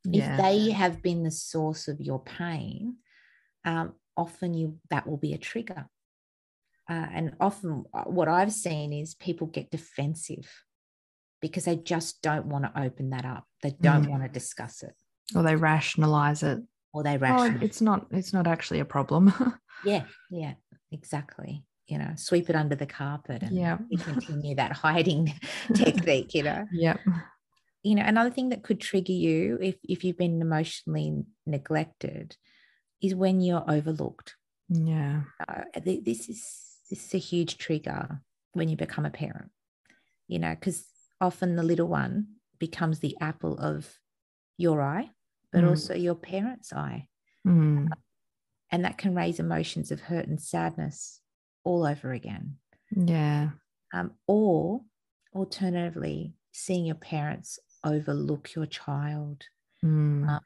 Yeah. 0.05 0.33
if 0.37 0.43
they 0.43 0.71
have 0.71 1.01
been 1.03 1.23
the 1.23 1.31
source 1.31 1.87
of 1.89 2.01
your 2.01 2.21
pain 2.23 2.97
um, 3.65 3.95
often 4.17 4.53
you 4.55 4.79
that 4.91 5.07
will 5.07 5.17
be 5.17 5.33
a 5.33 5.39
trigger 5.39 5.89
uh, 6.91 7.07
and 7.12 7.37
often 7.41 7.85
uh, 7.95 8.03
what 8.05 8.29
i've 8.29 8.53
seen 8.53 8.93
is 8.93 9.15
people 9.15 9.47
get 9.47 9.71
defensive 9.71 10.65
because 11.41 11.65
they 11.65 11.77
just 11.77 12.21
don't 12.23 12.47
want 12.47 12.65
to 12.65 12.81
open 12.83 13.11
that 13.11 13.25
up 13.25 13.47
they 13.62 13.71
don't 13.83 14.07
Mm. 14.07 14.11
want 14.11 14.23
to 14.25 14.29
discuss 14.29 14.83
it 14.83 14.95
or 15.35 15.43
they 15.43 15.57
rationalize 15.57 16.43
it. 16.43 16.59
Or 16.93 17.03
they 17.03 17.19
Oh, 17.21 17.59
it's 17.61 17.81
not. 17.81 18.07
It's 18.11 18.33
not 18.33 18.47
actually 18.47 18.81
a 18.81 18.85
problem. 18.85 19.33
Yeah, 19.85 20.05
yeah, 20.31 20.55
exactly. 20.93 21.65
You 21.89 21.99
know, 21.99 22.13
sweep 22.17 22.49
it 22.49 22.57
under 22.57 22.77
the 22.77 22.87
carpet 22.87 23.43
and 23.43 23.57
Yeah. 23.57 23.79
continue 23.99 24.55
that 24.55 24.73
hiding 24.73 25.35
technique, 25.75 26.35
you 26.35 26.45
know. 26.45 26.65
yep. 26.73 27.01
You 27.83 27.97
know, 27.97 28.05
another 28.05 28.31
thing 28.31 28.51
that 28.51 28.63
could 28.63 28.81
trigger 28.81 29.13
you 29.13 29.59
if, 29.61 29.77
if 29.83 30.05
you've 30.05 30.17
been 30.17 30.41
emotionally 30.41 31.25
neglected 31.47 32.37
is 33.03 33.15
when 33.15 33.41
you're 33.41 33.65
overlooked. 33.69 34.37
Yeah. 34.69 35.23
Uh, 35.49 35.63
this 35.85 36.29
is 36.29 36.47
this 36.89 37.07
is 37.07 37.15
a 37.15 37.19
huge 37.19 37.59
trigger 37.59 38.21
when 38.53 38.69
you 38.69 38.77
become 38.77 39.05
a 39.05 39.11
parent, 39.11 39.51
you 40.29 40.39
know, 40.39 40.55
because 40.55 40.87
often 41.21 41.57
the 41.57 41.63
little 41.63 41.89
one 41.89 42.27
becomes 42.59 43.01
the 43.01 43.17
apple 43.21 43.59
of 43.59 43.99
your 44.57 44.81
eye, 44.81 45.11
but 45.53 45.63
Mm. 45.65 45.69
also 45.69 45.95
your 45.95 46.15
parent's 46.15 46.73
eye. 46.73 47.09
Mm. 47.47 47.89
And 48.71 48.85
that 48.85 48.97
can 48.99 49.15
raise 49.15 49.39
emotions 49.39 49.91
of 49.93 50.01
hurt 50.01 50.27
and 50.27 50.41
sadness 50.41 51.21
all 51.65 51.85
over 51.85 52.13
again. 52.13 52.57
Yeah. 52.95 53.51
um, 53.95 54.13
or 54.27 54.83
alternatively 55.35 56.35
seeing 56.53 56.85
your 56.87 56.95
parents 56.97 57.59
overlook 57.85 58.55
your 58.55 58.67
child 58.67 59.45
Mm. 59.85 60.29
Uh, 60.29 60.41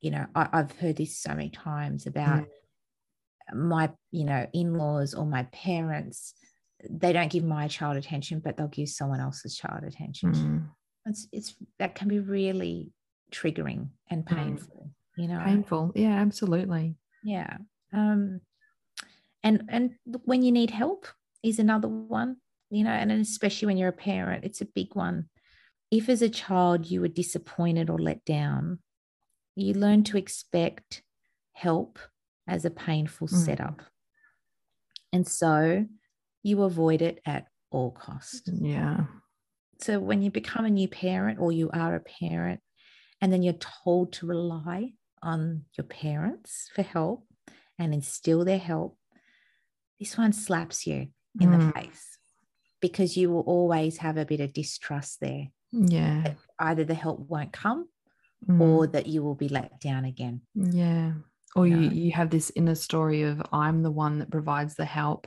you 0.00 0.10
know 0.10 0.26
I, 0.34 0.48
i've 0.52 0.72
heard 0.78 0.96
this 0.96 1.16
so 1.18 1.30
many 1.30 1.48
times 1.50 2.06
about 2.06 2.46
my 3.54 3.90
you 4.10 4.24
know 4.24 4.46
in-laws 4.52 5.14
or 5.14 5.24
my 5.26 5.44
parents 5.44 6.34
they 6.90 7.12
don't 7.12 7.30
give 7.32 7.44
my 7.44 7.66
child 7.68 7.96
attention 7.96 8.40
but 8.40 8.56
they'll 8.56 8.68
give 8.68 8.88
someone 8.90 9.20
else's 9.20 9.56
child 9.56 9.84
attention 9.84 10.32
Mm. 10.34 10.68
it's 11.06 11.28
it's 11.32 11.54
that 11.78 11.94
can 11.94 12.08
be 12.08 12.18
really 12.20 12.92
triggering 13.38 13.88
and 14.10 14.24
Mm. 14.24 14.36
painful 14.36 14.90
you 15.16 15.28
know 15.28 15.40
Painful. 15.44 15.92
Yeah. 15.94 16.16
Absolutely. 16.26 16.96
yeah 17.22 17.56
um 17.92 18.40
and 19.42 19.56
and 19.68 19.90
when 20.30 20.42
you 20.42 20.52
need 20.52 20.70
help 20.70 21.06
is 21.42 21.58
another 21.58 21.88
one 21.88 22.36
you 22.70 22.82
know 22.84 22.90
and 23.02 23.10
especially 23.12 23.66
when 23.66 23.76
you're 23.76 23.88
a 23.96 24.02
parent 24.10 24.44
it's 24.44 24.60
a 24.60 24.64
big 24.78 24.94
one 24.94 25.28
if 25.90 26.08
as 26.08 26.22
a 26.22 26.28
child 26.42 26.86
you 26.90 27.00
were 27.00 27.08
disappointed 27.22 27.90
or 27.90 27.98
let 27.98 28.24
down 28.24 28.78
you 29.56 29.72
learn 29.74 30.02
to 30.04 30.16
expect 30.16 31.02
help 31.52 31.98
as 32.48 32.64
a 32.64 32.70
painful 32.70 33.28
Mm. 33.28 33.44
setup 33.44 33.82
and 35.12 35.26
so 35.26 35.86
you 36.42 36.62
avoid 36.62 37.00
it 37.02 37.20
at 37.26 37.46
all 37.70 37.90
cost 37.92 38.48
Yeah. 38.52 39.06
so 39.80 39.98
when 40.00 40.22
you 40.22 40.30
become 40.30 40.64
a 40.64 40.70
new 40.80 40.88
parent 40.88 41.38
or 41.38 41.52
you 41.52 41.70
are 41.72 41.94
a 41.94 42.00
parent 42.20 42.60
and 43.24 43.32
then 43.32 43.42
you're 43.42 43.54
told 43.84 44.12
to 44.12 44.26
rely 44.26 44.92
on 45.22 45.64
your 45.78 45.84
parents 45.86 46.68
for 46.74 46.82
help 46.82 47.26
and 47.78 47.94
instill 47.94 48.44
their 48.44 48.58
help 48.58 48.98
this 49.98 50.18
one 50.18 50.32
slaps 50.34 50.86
you 50.86 51.08
in 51.40 51.50
the 51.50 51.56
Mm. 51.56 51.72
face 51.74 52.18
because 52.80 53.16
you 53.16 53.30
will 53.30 53.40
always 53.56 53.96
have 53.98 54.18
a 54.18 54.26
bit 54.26 54.40
of 54.40 54.52
distrust 54.52 55.20
there 55.20 55.48
Yeah. 55.72 56.34
either 56.58 56.84
the 56.84 56.94
help 57.04 57.20
won't 57.30 57.52
come 57.52 57.88
Mm. 58.46 58.60
or 58.60 58.86
that 58.88 59.06
you 59.06 59.22
will 59.22 59.34
be 59.34 59.48
let 59.48 59.80
down 59.80 60.04
again 60.04 60.42
yeah. 60.54 61.14
Or 61.56 61.66
you, 61.68 61.78
you 61.78 62.10
have 62.12 62.30
this 62.30 62.50
inner 62.56 62.74
story 62.74 63.22
of 63.22 63.40
I'm 63.52 63.82
the 63.82 63.90
one 64.04 64.18
that 64.18 64.30
provides 64.30 64.74
the 64.74 64.84
help. 64.84 65.26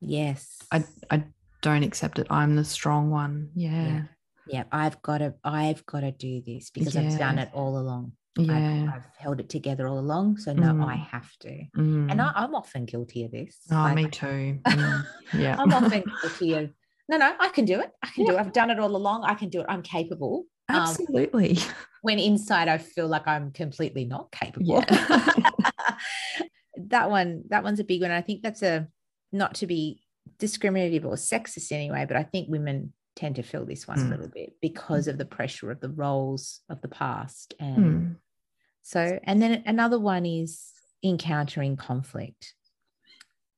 yes 0.00 0.58
I 0.72 0.78
I 1.14 1.24
don't 1.62 1.82
accept 1.84 2.18
it. 2.18 2.26
I'm 2.30 2.56
the 2.56 2.64
strong 2.64 3.10
one. 3.10 3.50
Yeah. 3.54 3.86
yeah 3.86 4.02
yeah 4.50 4.64
i've 4.72 5.00
got 5.02 5.18
to 5.18 5.34
i've 5.44 5.84
got 5.86 6.00
to 6.00 6.12
do 6.12 6.42
this 6.46 6.70
because 6.70 6.96
i've 6.96 7.18
done 7.18 7.38
it 7.38 7.48
all 7.52 7.78
along 7.78 8.12
Yeah. 8.36 8.54
I've, 8.54 8.94
I've 8.94 9.06
held 9.18 9.40
it 9.40 9.48
together 9.48 9.86
all 9.88 9.98
along 9.98 10.38
so 10.38 10.52
no 10.52 10.70
i 10.86 10.96
Mm. 10.96 11.06
have 11.08 11.30
to 11.40 11.52
Mm. 11.76 12.10
and 12.10 12.20
I, 12.22 12.32
i'm 12.36 12.54
often 12.54 12.84
guilty 12.86 13.24
of 13.24 13.30
this 13.32 13.56
oh, 13.70 13.74
Like, 13.76 13.94
me 13.96 14.06
too. 14.08 14.58
Mm. 14.66 15.06
Yeah. 15.34 15.56
I'm 15.58 15.72
often 15.72 16.02
guilty 16.22 16.54
of, 16.54 16.70
no, 17.08 17.16
no, 17.18 17.34
I 17.40 17.48
can 17.48 17.64
do 17.64 17.80
it. 17.80 17.90
I 18.04 18.08
can 18.14 18.24
do 18.24 18.32
it. 18.36 18.38
I've 18.38 18.52
done 18.52 18.70
it 18.70 18.78
all 18.78 18.94
along. 18.94 19.24
I 19.24 19.34
can 19.34 19.48
do 19.48 19.60
it. 19.60 19.66
I'm 19.68 19.82
capable. 19.82 20.44
Um, 20.68 20.76
Absolutely. 20.82 21.58
when 22.02 22.18
inside 22.20 22.68
I 22.68 22.78
feel 22.78 23.08
like 23.08 23.26
I'm 23.26 23.50
completely 23.50 24.04
not 24.04 24.30
capable. 24.30 24.84
Yeah. 24.88 25.40
that 26.76 27.10
one, 27.10 27.42
that 27.48 27.64
one's 27.64 27.80
a 27.80 27.84
big 27.84 28.00
one. 28.02 28.10
I 28.12 28.22
think 28.22 28.42
that's 28.42 28.62
a 28.62 28.86
not 29.32 29.54
to 29.56 29.66
be 29.66 30.02
discriminative 30.38 31.04
or 31.04 31.14
sexist 31.14 31.72
anyway, 31.72 32.04
but 32.06 32.16
I 32.16 32.22
think 32.22 32.48
women 32.48 32.92
tend 33.20 33.36
to 33.36 33.42
feel 33.42 33.66
this 33.66 33.86
one 33.86 33.98
Mm. 33.98 34.06
a 34.06 34.08
little 34.08 34.28
bit 34.28 34.56
because 34.62 35.06
of 35.06 35.18
the 35.18 35.26
pressure 35.26 35.70
of 35.70 35.80
the 35.80 35.90
roles 35.90 36.62
of 36.70 36.80
the 36.80 36.88
past. 36.88 37.52
And 37.60 37.84
Mm. 37.84 38.16
so, 38.80 39.20
and 39.24 39.42
then 39.42 39.62
another 39.66 39.98
one 40.00 40.24
is 40.24 40.72
encountering 41.04 41.76
conflict. 41.76 42.54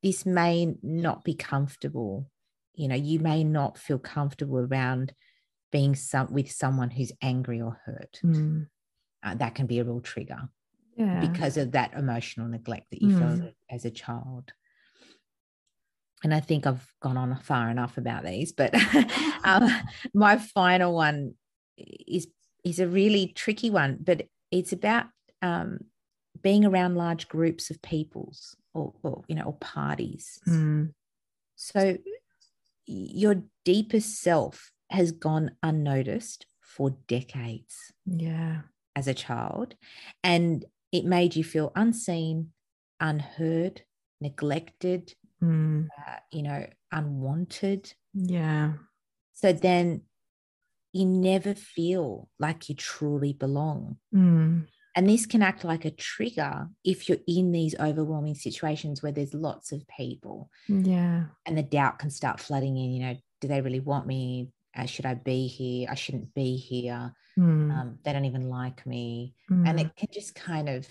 This 0.01 0.25
may 0.25 0.75
not 0.83 1.23
be 1.23 1.33
comfortable. 1.33 2.29
You 2.75 2.89
know, 2.89 2.95
you 2.95 3.19
may 3.19 3.45
not 3.45 3.77
feel 3.77 3.99
comfortable 3.99 4.57
around 4.59 5.13
being 5.71 5.95
some 5.95 6.31
with 6.33 6.51
someone 6.51 6.89
who's 6.89 7.13
angry 7.21 7.61
or 7.61 7.79
hurt. 7.85 8.19
Mm. 8.21 8.67
Uh, 9.23 9.35
that 9.35 9.55
can 9.55 9.65
be 9.65 9.79
a 9.79 9.85
real 9.85 10.01
trigger 10.01 10.49
Yeah. 10.97 11.21
because 11.21 11.55
of 11.55 11.71
that 11.71 11.93
emotional 11.93 12.49
neglect 12.49 12.91
that 12.91 13.01
you 13.01 13.09
Mm. 13.15 13.19
felt 13.19 13.53
as 13.69 13.85
a 13.85 13.91
child. 13.91 14.51
And 16.23 16.33
I 16.33 16.39
think 16.39 16.65
I've 16.65 16.87
gone 17.01 17.17
on 17.17 17.35
far 17.37 17.69
enough 17.69 17.97
about 17.97 18.23
these, 18.25 18.51
but 18.51 18.73
um, 19.43 19.69
my 20.13 20.37
final 20.37 20.95
one 20.95 21.33
is 21.77 22.27
is 22.63 22.79
a 22.79 22.87
really 22.87 23.27
tricky 23.27 23.69
one, 23.69 23.97
but 24.01 24.27
it's 24.51 24.71
about 24.71 25.07
um, 25.41 25.79
being 26.41 26.63
around 26.65 26.95
large 26.95 27.27
groups 27.27 27.69
of 27.69 27.81
peoples 27.81 28.55
or, 28.73 28.93
or 29.03 29.23
you 29.27 29.35
know 29.35 29.43
or 29.43 29.53
parties. 29.53 30.39
Mm. 30.47 30.93
So 31.55 31.97
your 32.85 33.43
deepest 33.65 34.19
self 34.21 34.71
has 34.89 35.11
gone 35.11 35.51
unnoticed 35.63 36.45
for 36.61 36.91
decades 37.07 37.91
Yeah. 38.05 38.61
as 38.95 39.07
a 39.07 39.13
child 39.13 39.75
and 40.23 40.65
it 40.91 41.05
made 41.05 41.35
you 41.35 41.43
feel 41.43 41.71
unseen 41.75 42.51
unheard 42.99 43.83
neglected 44.21 45.13
Mm. 45.43 45.87
uh, 46.07 46.17
you 46.31 46.43
know 46.43 46.65
unwanted 46.91 47.93
Yeah. 48.13 48.73
so 49.33 49.51
then 49.53 50.01
you 50.93 51.05
never 51.05 51.53
feel 51.55 52.29
like 52.39 52.69
you 52.69 52.75
truly 52.75 53.33
belong 53.33 53.97
Mm. 54.13 54.67
and 54.95 55.09
this 55.09 55.25
can 55.25 55.41
act 55.41 55.63
like 55.63 55.85
a 55.85 55.91
trigger 55.91 56.69
if 56.83 57.09
you're 57.09 57.17
in 57.27 57.51
these 57.51 57.75
overwhelming 57.79 58.35
situations 58.35 59.01
where 59.01 59.11
there's 59.11 59.33
lots 59.33 59.71
of 59.71 59.87
people 59.87 60.49
Yeah. 60.67 61.25
and 61.45 61.57
the 61.57 61.63
doubt 61.63 61.99
can 61.99 62.09
start 62.11 62.39
flooding 62.39 62.77
in 62.77 62.91
you 62.91 63.01
know 63.01 63.15
do 63.41 63.47
they 63.47 63.61
really 63.61 63.79
want 63.81 64.05
me 64.07 64.51
uh, 64.77 64.85
should 64.85 65.05
i 65.05 65.13
be 65.15 65.47
here 65.47 65.87
i 65.89 65.95
shouldn't 65.95 66.33
be 66.33 66.57
here 66.57 67.13
Mm. 67.37 67.71
um, 67.71 67.97
they 68.03 68.13
don't 68.13 68.25
even 68.25 68.47
like 68.49 68.85
me 68.85 69.33
and 69.49 69.79
Mm. 69.79 69.81
it 69.85 69.95
can 69.95 70.09
just 70.13 70.35
kind 70.35 70.69
of 70.69 70.87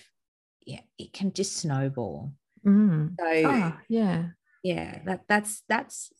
yeah 0.66 0.80
it 0.98 1.12
can 1.12 1.32
just 1.32 1.56
snowball 1.56 2.32
Mm. 2.66 3.16
so 3.18 3.26
Ah, 3.46 3.80
yeah. 3.88 4.30
Yeah 4.62 5.00
that 5.04 5.22
that's 5.28 5.62
that's 5.68 6.10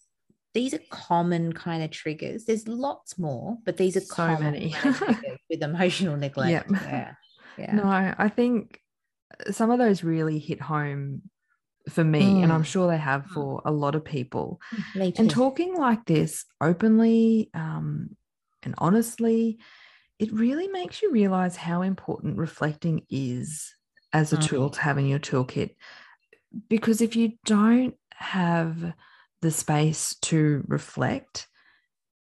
these 0.55 0.75
are 0.75 0.81
common 0.91 1.53
kind 1.53 1.83
of 1.83 1.91
triggers 1.91 2.45
there's 2.45 2.69
lots 2.69 3.19
more 3.19 3.57
but 3.65 3.77
these 3.77 3.97
are 3.97 4.01
So 4.01 4.27
common 4.27 4.53
many. 4.53 4.71
kind 4.71 4.95
of 4.95 5.39
with 5.49 5.63
emotional 5.63 6.17
neglect 6.17 6.51
Yep. 6.51 6.67
yeah 6.71 7.15
yeah 7.57 7.77
No, 7.77 7.87
I 8.19 8.29
think 8.29 8.81
some 9.51 9.71
of 9.71 9.79
those 9.79 10.05
really 10.05 10.39
hit 10.39 10.61
home 10.61 11.23
for 11.89 12.05
me, 12.05 12.43
and 12.43 12.53
I'm 12.53 12.63
Mm. 12.63 12.67
sure 12.67 12.89
they 12.89 12.99
have 12.99 13.27
for 13.27 13.63
a 13.65 13.73
lot 13.73 13.95
of 13.95 14.05
people. 14.05 14.61
Me 14.95 15.11
too. 15.11 15.23
And 15.23 15.31
talking 15.31 15.75
like 15.75 16.05
this 16.05 16.45
openly 16.61 17.51
um, 17.55 18.17
and 18.63 18.75
honestly, 18.79 19.59
it 20.19 20.33
really 20.33 20.69
makes 20.69 21.03
you 21.03 21.11
realize 21.11 21.57
how 21.57 21.83
important 21.83 22.37
reflecting 22.39 23.05
is 23.11 23.75
as 24.13 24.33
a 24.33 24.37
tool 24.37 24.69
Mm. 24.69 24.75
to 24.75 24.81
have 24.81 24.99
in 24.99 25.07
your 25.07 25.19
toolkit. 25.19 25.71
Because 26.69 27.01
if 27.01 27.17
you 27.17 27.33
don't 27.45 27.95
have 28.17 28.93
the 29.41 29.51
space 29.51 30.15
to 30.23 30.65
reflect, 30.69 31.49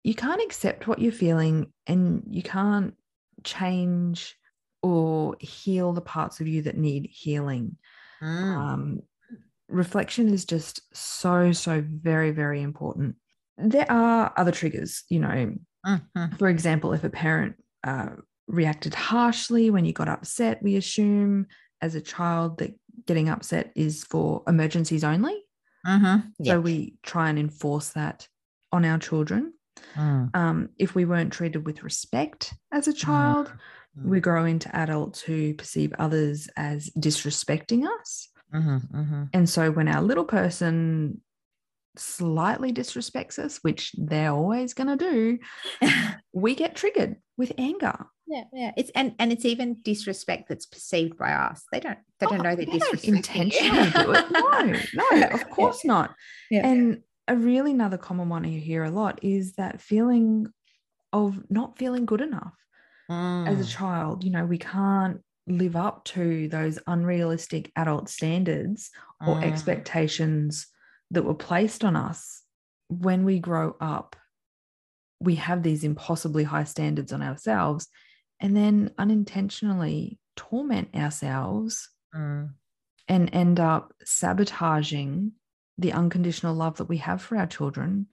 you 0.03 0.15
can't 0.15 0.43
accept 0.43 0.87
what 0.87 0.99
you're 0.99 1.13
feeling 1.13 1.73
and 1.87 2.23
you 2.31 2.43
can't 2.43 2.95
change 3.43 4.37
or 4.83 5.37
heal 5.41 5.93
the 5.93 6.01
parts 6.01 6.41
of 6.41 6.47
you 6.47 6.63
that 6.63 6.77
need 6.77 7.09
healing. 7.11 7.77
Mm. 8.23 8.57
Um, 8.57 9.01
reflection 9.69 10.29
is 10.29 10.45
just 10.45 10.81
so, 10.95 11.53
so 11.53 11.83
very, 11.87 12.31
very 12.31 12.61
important. 12.63 13.17
There 13.57 13.91
are 13.91 14.33
other 14.37 14.53
triggers, 14.53 15.05
you 15.09 15.21
know, 15.21 15.55
Mhm. 15.87 16.39
for 16.39 16.49
example, 16.49 16.93
if 16.95 17.05
a 17.05 17.11
parent 17.11 17.57
uh, 17.83 18.11
reacted 18.47 18.95
harshly 18.95 19.71
when 19.71 19.85
you 19.85 19.93
got 19.93 20.09
upset, 20.09 20.63
we 20.63 20.77
assume 20.77 21.47
as 21.83 21.95
a 21.95 22.01
child 22.01 22.59
that 22.59 22.75
getting 23.07 23.29
upset 23.29 23.71
is 23.75 24.05
for 24.05 24.43
emergencies 24.49 25.05
only. 25.05 25.44
Mhm. 25.87 26.33
So 26.45 26.61
we 26.61 26.95
try 27.03 27.29
and 27.29 27.39
enforce 27.39 27.91
that 27.91 28.29
on 28.73 28.85
our 28.85 28.99
children. 28.99 29.53
Mm. 29.95 30.35
Um, 30.35 30.69
if 30.79 30.95
we 30.95 31.05
weren't 31.05 31.33
treated 31.33 31.67
with 31.67 31.83
respect 31.83 32.55
as 32.73 32.89
a 32.89 32.93
child, 32.93 33.53
Mm. 33.99 34.09
we 34.09 34.21
grow 34.21 34.45
into 34.45 34.75
adults 34.75 35.21
who 35.21 35.55
perceive 35.55 35.93
others 35.99 36.49
as 36.57 36.91
disrespecting 36.99 37.87
us. 38.01 38.29
Mhm. 38.53 38.91
Mhm. 38.91 39.29
And 39.33 39.49
so 39.49 39.71
when 39.71 39.89
our 39.89 40.03
little 40.03 40.25
person 40.25 41.21
slightly 41.97 42.73
disrespects 42.73 43.39
us, 43.39 43.59
which 43.59 43.93
they're 43.97 44.33
always 44.33 44.75
going 44.75 44.97
to 44.99 45.11
do, 45.11 45.39
we 46.33 46.55
get 46.55 46.75
triggered 46.75 47.17
with 47.37 47.53
anger. 47.59 48.07
Yeah, 48.27 48.45
yeah. 48.53 48.73
It's 48.77 48.91
and 48.95 49.15
and 49.19 49.33
it's 49.33 49.45
even 49.45 49.79
disrespect 49.83 50.49
that's 50.49 50.67
perceived 50.67 51.19
by 51.19 51.33
us. 51.33 51.65
They 51.73 51.81
don't 51.81 51.99
they 52.21 52.27
don't 52.27 52.41
Oh, 52.41 52.43
know 52.43 52.57
they're 52.57 52.67
they 52.67 52.79
don't 52.79 53.05
intentionally 53.05 53.91
do 53.91 54.13
it. 54.13 54.31
No, 54.31 54.83
no, 55.21 55.27
of 55.29 55.51
course 55.51 55.85
not. 55.85 56.15
Yeah. 56.51 56.67
And 56.67 57.03
a 57.29 57.37
really 57.37 57.73
another 57.73 57.99
common 57.99 58.29
one 58.29 58.45
you 58.45 58.61
hear 58.61 58.85
a 58.85 58.91
lot 58.91 59.21
is 59.23 59.55
that 59.55 59.81
feeling 59.81 60.49
of 61.13 61.39
not 61.51 61.79
feeling 61.79 62.07
good 62.07 62.21
enough 62.21 62.55
as 63.09 63.61
a 63.61 63.65
Mm. 63.65 63.69
child. 63.69 64.25
You 64.25 64.31
know, 64.31 64.45
we 64.45 64.59
can't 64.59 65.21
live 65.47 65.77
up 65.77 66.05
to 66.07 66.49
those 66.49 66.79
unrealistic 66.87 67.71
adult 67.77 68.09
standards 68.09 68.91
or 69.27 69.35
Mm. 69.37 69.45
expectations 69.45 70.67
that 71.11 71.23
were 71.23 71.35
placed 71.35 71.85
on 71.85 71.97
us 71.97 72.43
when 72.89 73.25
we 73.25 73.39
grow 73.39 73.77
up. 73.81 74.17
We 75.21 75.37
have 75.37 75.63
these 75.63 75.85
impossibly 75.85 76.45
high 76.45 76.65
standards 76.65 77.13
on 77.13 77.23
ourselves 77.23 77.89
and 78.41 78.57
then 78.57 78.91
unintentionally 78.99 80.19
torment 80.37 80.95
ourselves 80.95 81.91
Mm. 82.15 82.55
and 83.09 83.35
end 83.35 83.59
up 83.59 83.93
sabotaging 84.05 85.33
the 85.79 85.93
unconditional 85.93 86.55
love 86.55 86.77
that 86.77 86.85
we 86.85 86.99
have 86.99 87.21
for 87.21 87.37
our 87.37 87.47
children. 87.47 88.07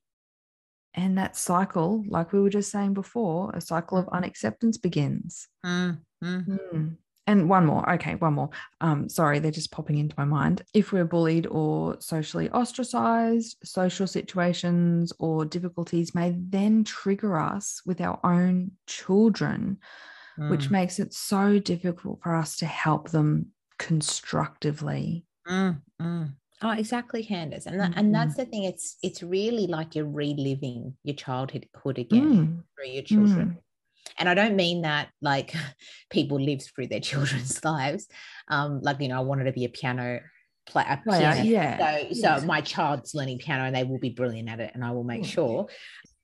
And 0.94 1.18
that 1.18 1.38
cycle, 1.38 2.04
like 2.08 2.34
we 2.34 2.40
were 2.42 2.50
just 2.50 2.72
saying 2.72 2.94
before, 2.96 3.52
a 3.54 3.62
cycle 3.62 3.98
of 3.98 4.10
unacceptance 4.10 4.78
begins. 4.78 5.48
Mm. 5.66 6.02
Mm. 6.24 6.98
Mm. 7.32 7.40
And 7.42 7.50
one 7.50 7.66
more. 7.66 7.90
Okay, 7.94 8.16
one 8.16 8.34
more. 8.34 8.50
Um, 8.82 9.10
sorry, 9.10 9.40
they're 9.40 9.52
just 9.52 9.72
popping 9.72 9.98
into 9.98 10.16
my 10.18 10.26
mind. 10.26 10.64
If 10.74 10.92
we're 10.92 11.06
bullied 11.06 11.48
or 11.48 12.00
socially 12.00 12.50
ostracized, 12.50 13.58
social 13.64 14.08
situations 14.08 15.14
or 15.20 15.46
difficulties 15.46 16.14
may 16.14 16.36
then 16.38 16.84
trigger 16.84 17.38
us 17.38 17.82
with 17.86 18.02
our 18.02 18.20
own 18.24 18.72
children, 18.88 19.78
which 20.50 20.68
Mm. 20.68 20.72
makes 20.72 21.00
it 21.00 21.14
so 21.14 21.60
difficult 21.60 22.22
for 22.22 22.36
us 22.36 22.58
to 22.58 22.66
help 22.66 23.10
them 23.12 23.48
constructively. 23.78 25.26
Mm, 25.48 25.82
mm. 26.02 26.36
Oh, 26.64 26.72
exactly, 26.72 27.24
Candace. 27.24 27.66
And 27.66 27.80
that, 27.80 27.94
and 27.96 28.14
that's 28.14 28.36
the 28.36 28.46
thing. 28.46 28.64
It's 28.64 28.98
it's 29.02 29.24
really 29.24 29.66
like 29.66 29.96
you're 29.96 30.06
reliving 30.06 30.96
your 31.04 31.16
childhood 31.16 31.68
again 31.86 32.30
Mm, 32.30 32.64
through 32.76 32.92
your 32.94 33.04
children. 33.04 33.58
Mm. 34.08 34.12
And 34.20 34.30
I 34.30 34.34
don't 34.34 34.56
mean 34.56 34.82
that 34.82 35.10
like 35.22 35.54
people 36.10 36.40
live 36.40 36.62
through 36.64 36.88
their 36.88 37.00
children's 37.10 37.64
lives. 37.64 38.08
Um, 38.48 38.82
like 38.82 39.00
you 39.02 39.08
know, 39.08 39.18
I 39.18 39.22
wanted 39.22 39.46
to 39.46 39.52
be 39.54 39.66
a 39.66 39.70
piano 39.70 40.20
Player, 40.68 41.02
pianist. 41.04 41.44
yeah, 41.46 41.78
So 41.78 42.14
so 42.14 42.20
yes. 42.36 42.46
my 42.46 42.62
child's 42.62 43.16
learning 43.16 43.40
piano 43.40 43.64
and 43.64 43.76
they 43.76 43.84
will 43.84 43.98
be 44.00 44.12
brilliant 44.12 44.48
at 44.48 44.60
it, 44.60 44.72
and 44.76 44.84
I 44.86 44.92
will 44.92 45.04
make 45.04 45.24
Mm. 45.24 45.26
sure. 45.26 45.68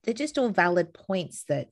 They're 0.03 0.13
just 0.13 0.37
all 0.37 0.49
valid 0.49 0.93
points 0.93 1.43
that 1.49 1.67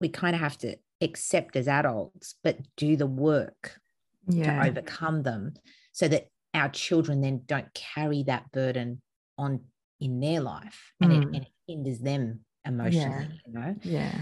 we 0.00 0.08
kind 0.10 0.34
of 0.36 0.40
have 0.40 0.56
to 0.58 0.76
accept 1.00 1.56
as 1.56 1.66
adults, 1.66 2.34
but 2.44 2.58
do 2.76 2.94
the 2.96 3.06
work 3.06 3.80
Yeah. 4.28 4.62
to 4.62 4.68
overcome 4.68 5.22
them 5.22 5.54
so 5.92 6.06
that 6.08 6.28
our 6.52 6.68
children 6.68 7.20
then 7.22 7.42
don't 7.46 7.72
carry 7.74 8.22
that 8.24 8.52
burden 8.52 9.00
on 9.38 9.64
in 9.98 10.20
their 10.20 10.40
life 10.40 10.92
and, 11.00 11.12
it, 11.12 11.20
Mm. 11.20 11.36
and 11.36 11.36
it 11.36 11.48
hinders 11.66 12.00
them 12.00 12.40
emotionally 12.66 13.40
you 13.46 13.52
know 13.52 13.74
Yeah. 13.82 14.12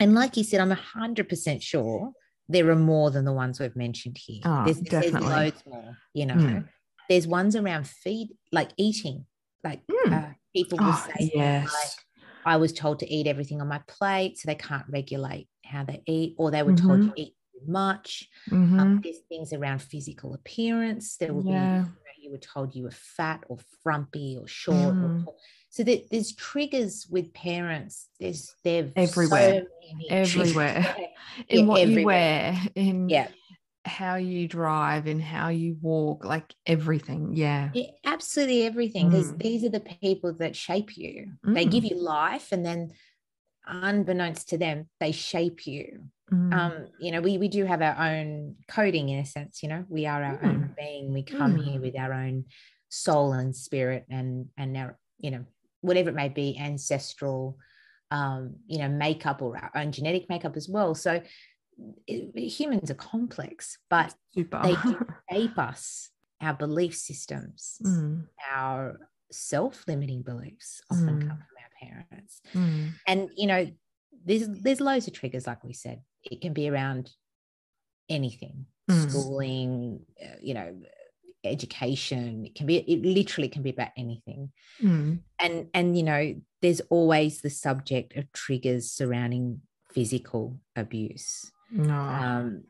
And 0.00 0.14
like 0.14 0.36
you 0.36 0.42
said 0.44 0.60
i'm 0.60 0.70
100% 0.70 1.62
sure 1.62 2.12
there 2.48 2.68
are 2.70 2.76
more 2.76 3.10
than 3.12 3.24
the 3.24 3.32
ones 3.32 3.60
we've 3.60 3.76
mentioned 3.76 4.18
here 4.18 4.40
Oh, 4.44 4.64
there's, 4.64 4.80
there's 4.80 5.12
definitely. 5.12 5.28
loads 5.28 5.62
more 5.66 5.96
you 6.14 6.26
know 6.26 6.34
Mm. 6.34 6.68
there's 7.08 7.26
ones 7.26 7.54
around 7.54 7.86
feed 7.86 8.30
like 8.52 8.70
eating 8.76 9.26
like 9.62 9.82
Mm. 9.90 10.12
uh, 10.30 10.32
people 10.56 10.78
will 10.78 10.86
Oh, 10.92 11.06
say 11.18 11.30
yes. 11.34 11.72
like, 11.72 11.90
I 12.46 12.56
was 12.56 12.72
told 12.72 12.98
to 13.00 13.06
eat 13.14 13.26
everything 13.26 13.60
on 13.60 13.68
my 13.68 13.82
plate, 13.86 14.38
so 14.38 14.46
they 14.46 14.54
can't 14.54 14.86
regulate 14.88 15.46
how 15.64 15.84
they 15.84 16.02
eat, 16.06 16.34
or 16.38 16.50
they 16.50 16.62
were 16.62 16.72
told 16.72 17.00
Mhm. 17.02 17.14
to 17.14 17.20
eat 17.20 17.34
too 17.52 17.60
much. 17.70 18.26
Mhm. 18.50 18.80
Um, 18.80 19.00
there's 19.04 19.18
things 19.28 19.52
around 19.52 19.82
physical 19.82 20.32
appearance. 20.32 21.18
There 21.18 21.34
will 21.34 21.42
Yeah. 21.42 21.82
be, 21.82 21.90
you, 21.90 21.92
know, 21.92 22.16
you 22.22 22.30
were 22.30 22.38
told 22.38 22.74
you 22.74 22.84
were 22.84 22.90
fat 22.90 23.44
or 23.48 23.58
frumpy 23.82 24.38
or 24.40 24.48
short. 24.48 24.96
Mm. 24.96 25.24
tall. 25.24 25.36
So 25.70 25.84
there, 25.84 25.98
there's 26.10 26.34
triggers 26.34 27.06
with 27.08 27.32
parents. 27.32 28.08
There's 28.18 28.54
they're 28.64 28.90
Everywhere. 28.96 29.62
so 29.62 29.66
Everywhere. 30.10 30.84
in 31.48 31.60
Yeah, 31.60 31.64
what 31.64 31.86
you 31.86 32.04
wear, 32.04 32.56
in 32.74 33.08
yeah, 33.08 33.28
how 33.84 34.16
you 34.16 34.48
drive, 34.48 35.06
in 35.06 35.20
how 35.20 35.48
you 35.48 35.76
walk, 35.80 36.24
like 36.24 36.52
everything. 36.66 37.34
Yeah. 37.34 37.70
Yeah, 37.72 37.86
absolutely 38.04 38.64
everything 38.64 39.08
because 39.08 39.32
Mm. 39.32 39.42
these 39.42 39.64
are 39.64 39.68
the 39.68 39.80
people 40.02 40.34
that 40.34 40.56
shape 40.56 40.96
you 40.96 41.32
they 41.44 41.64
give 41.64 41.84
Mm. 41.84 41.90
you 41.90 41.96
life 42.02 42.50
and 42.50 42.66
then 42.66 42.92
unbeknownst 43.66 44.48
to 44.48 44.58
them 44.58 44.88
they 44.98 45.12
shape 45.12 45.66
you 45.66 46.04
Mm. 46.32 46.52
um 46.52 46.86
you 46.98 47.12
know 47.12 47.20
we 47.20 47.38
we 47.38 47.48
do 47.48 47.64
have 47.64 47.80
our 47.82 47.96
own 48.10 48.56
coding 48.68 49.08
in 49.08 49.20
a 49.20 49.24
sense 49.24 49.62
you 49.62 49.68
know 49.68 49.84
we 49.88 50.06
are 50.06 50.22
our 50.22 50.40
own 50.44 50.74
being 50.76 51.12
we 51.12 51.22
come 51.22 51.54
Mm. 51.56 51.64
here 51.64 51.80
with 51.80 51.96
our 51.96 52.12
own 52.12 52.44
soul 52.88 53.32
and 53.32 53.54
spirit 53.54 54.04
and 54.10 54.48
and 54.56 54.76
our 54.76 54.98
you 55.18 55.30
know 55.30 55.44
whatever 55.80 56.10
it 56.10 56.14
may 56.14 56.28
be 56.28 56.56
ancestral 56.58 57.56
um 58.10 58.56
you 58.66 58.78
know 58.78 58.88
makeup 58.88 59.40
or 59.42 59.56
our 59.56 59.70
own 59.74 59.92
genetic 59.92 60.28
makeup 60.28 60.56
as 60.56 60.68
well 60.68 60.94
so 60.94 61.20
it, 62.06 62.38
humans 62.50 62.90
are 62.90 62.94
complex 62.94 63.78
but 63.88 64.14
Super. 64.34 64.60
they 64.62 64.76
shape 65.30 65.58
us 65.58 66.10
our 66.40 66.54
belief 66.54 66.94
systems 66.96 67.78
Mm, 67.84 68.26
our 68.52 68.98
self-limiting 69.30 70.22
beliefs 70.22 70.82
often 70.90 71.16
Mm. 71.18 71.28
come 71.28 71.38
from 71.38 71.56
our 71.62 72.04
parents 72.10 72.40
mm, 72.54 72.92
and 73.06 73.30
you 73.36 73.46
know 73.46 73.70
there's 74.24 74.48
there's 74.48 74.80
loads 74.80 75.06
of 75.06 75.14
triggers 75.14 75.46
like 75.46 75.62
we 75.64 75.72
said 75.72 76.02
it 76.24 76.40
can 76.40 76.52
be 76.52 76.68
around 76.68 77.10
anything 78.08 78.66
Mm. 78.90 79.08
schooling 79.08 80.00
uh, 80.22 80.36
you 80.42 80.52
know 80.54 80.74
education 81.44 82.44
it 82.44 82.54
can 82.54 82.66
be 82.66 82.76
it 82.76 83.02
literally 83.02 83.48
can 83.48 83.62
be 83.62 83.70
about 83.70 83.88
anything 83.96 84.50
mm. 84.82 85.18
and 85.38 85.68
and 85.72 85.96
you 85.96 86.02
know 86.02 86.34
there's 86.60 86.80
always 86.90 87.40
the 87.40 87.50
subject 87.50 88.16
of 88.16 88.30
triggers 88.32 88.90
surrounding 88.90 89.60
physical 89.92 90.60
abuse 90.76 91.50
No. 91.70 91.94
um, 91.94 92.64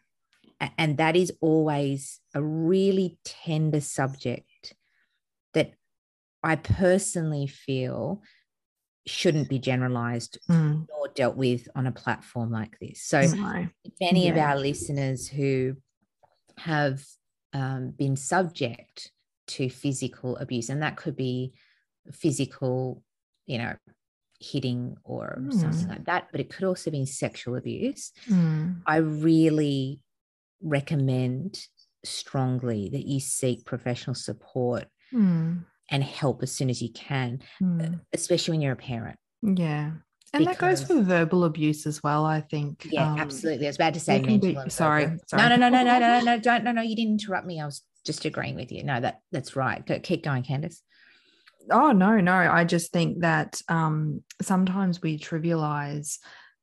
and 0.78 0.98
that 0.98 1.16
is 1.16 1.32
always 1.40 2.20
a 2.34 2.42
really 2.42 3.18
tender 3.24 3.80
subject 3.80 4.74
that 5.54 5.72
I 6.42 6.56
personally 6.56 7.46
feel 7.46 8.22
shouldn't 9.06 9.48
be 9.48 9.58
generalized 9.58 10.38
Mm, 10.48 10.86
nor 10.88 11.08
dealt 11.14 11.36
with 11.36 11.68
on 11.74 11.86
a 11.86 11.92
platform 11.92 12.50
like 12.50 12.78
this. 12.80 13.02
So, 13.02 13.22
no. 13.22 13.68
if 13.84 13.92
any 14.00 14.28
of 14.28 14.36
our 14.36 14.56
listeners 14.56 15.26
who 15.26 15.76
have 16.58 17.02
um, 17.52 17.90
been 17.90 18.16
subject 18.16 19.10
to 19.48 19.68
physical 19.68 20.36
abuse, 20.36 20.68
and 20.70 20.82
that 20.82 20.96
could 20.96 21.16
be 21.16 21.52
physical, 22.12 23.02
you 23.46 23.58
know, 23.58 23.74
hitting 24.40 24.96
or 25.04 25.42
something 25.50 25.86
Mm. 25.86 25.90
like 25.90 26.04
that, 26.06 26.28
but 26.32 26.40
it 26.40 26.48
could 26.50 26.64
also 26.64 26.90
be 26.90 27.04
sexual 27.04 27.56
abuse. 27.56 28.12
Mm, 28.28 28.82
I 28.86 28.96
really 28.96 30.00
recommend 30.62 31.66
strongly 32.04 32.88
that 32.90 33.06
you 33.06 33.20
seek 33.20 33.64
professional 33.66 34.14
support 34.14 34.88
Mm. 35.12 35.66
and 35.90 36.04
help 36.04 36.42
as 36.42 36.52
soon 36.52 36.70
as 36.70 36.80
you 36.80 36.90
can, 36.92 37.40
Mm. 37.60 38.00
especially 38.12 38.52
when 38.52 38.60
you're 38.62 38.72
a 38.72 38.76
parent. 38.76 39.18
Yeah. 39.42 39.96
And 40.32 40.46
that 40.46 40.58
goes 40.58 40.82
for 40.84 41.00
verbal 41.02 41.44
abuse 41.44 41.86
as 41.86 42.02
well, 42.02 42.24
I 42.24 42.40
think. 42.40 42.86
Yeah, 42.90 43.12
Um, 43.12 43.18
absolutely. 43.18 43.66
I 43.66 43.70
was 43.70 43.76
about 43.76 43.94
to 43.94 44.00
say 44.00 44.20
be- 44.20 44.54
sorry, 44.68 45.16
sorry. 45.26 45.42
No, 45.42 45.48
no, 45.48 45.56
no, 45.56 45.68
no, 45.68 45.82
no, 45.84 45.98
no, 45.98 46.20
no, 46.24 46.38
don't, 46.38 46.64
no, 46.64 46.72
no. 46.72 46.82
You 46.82 46.94
didn't 46.96 47.20
interrupt 47.20 47.46
me. 47.46 47.60
I 47.60 47.66
was 47.66 47.82
just 48.06 48.24
agreeing 48.24 48.54
with 48.54 48.70
you. 48.70 48.84
No, 48.84 49.00
that 49.00 49.20
that's 49.32 49.56
right. 49.56 49.84
Go, 49.84 49.98
keep 49.98 50.22
going, 50.22 50.42
Candace. 50.42 50.82
Oh 51.70 51.92
no, 51.92 52.20
no. 52.20 52.32
I 52.32 52.64
just 52.64 52.92
think 52.92 53.20
that 53.20 53.60
um, 53.68 54.22
sometimes 54.40 55.02
we 55.02 55.18
trivialize 55.18 56.18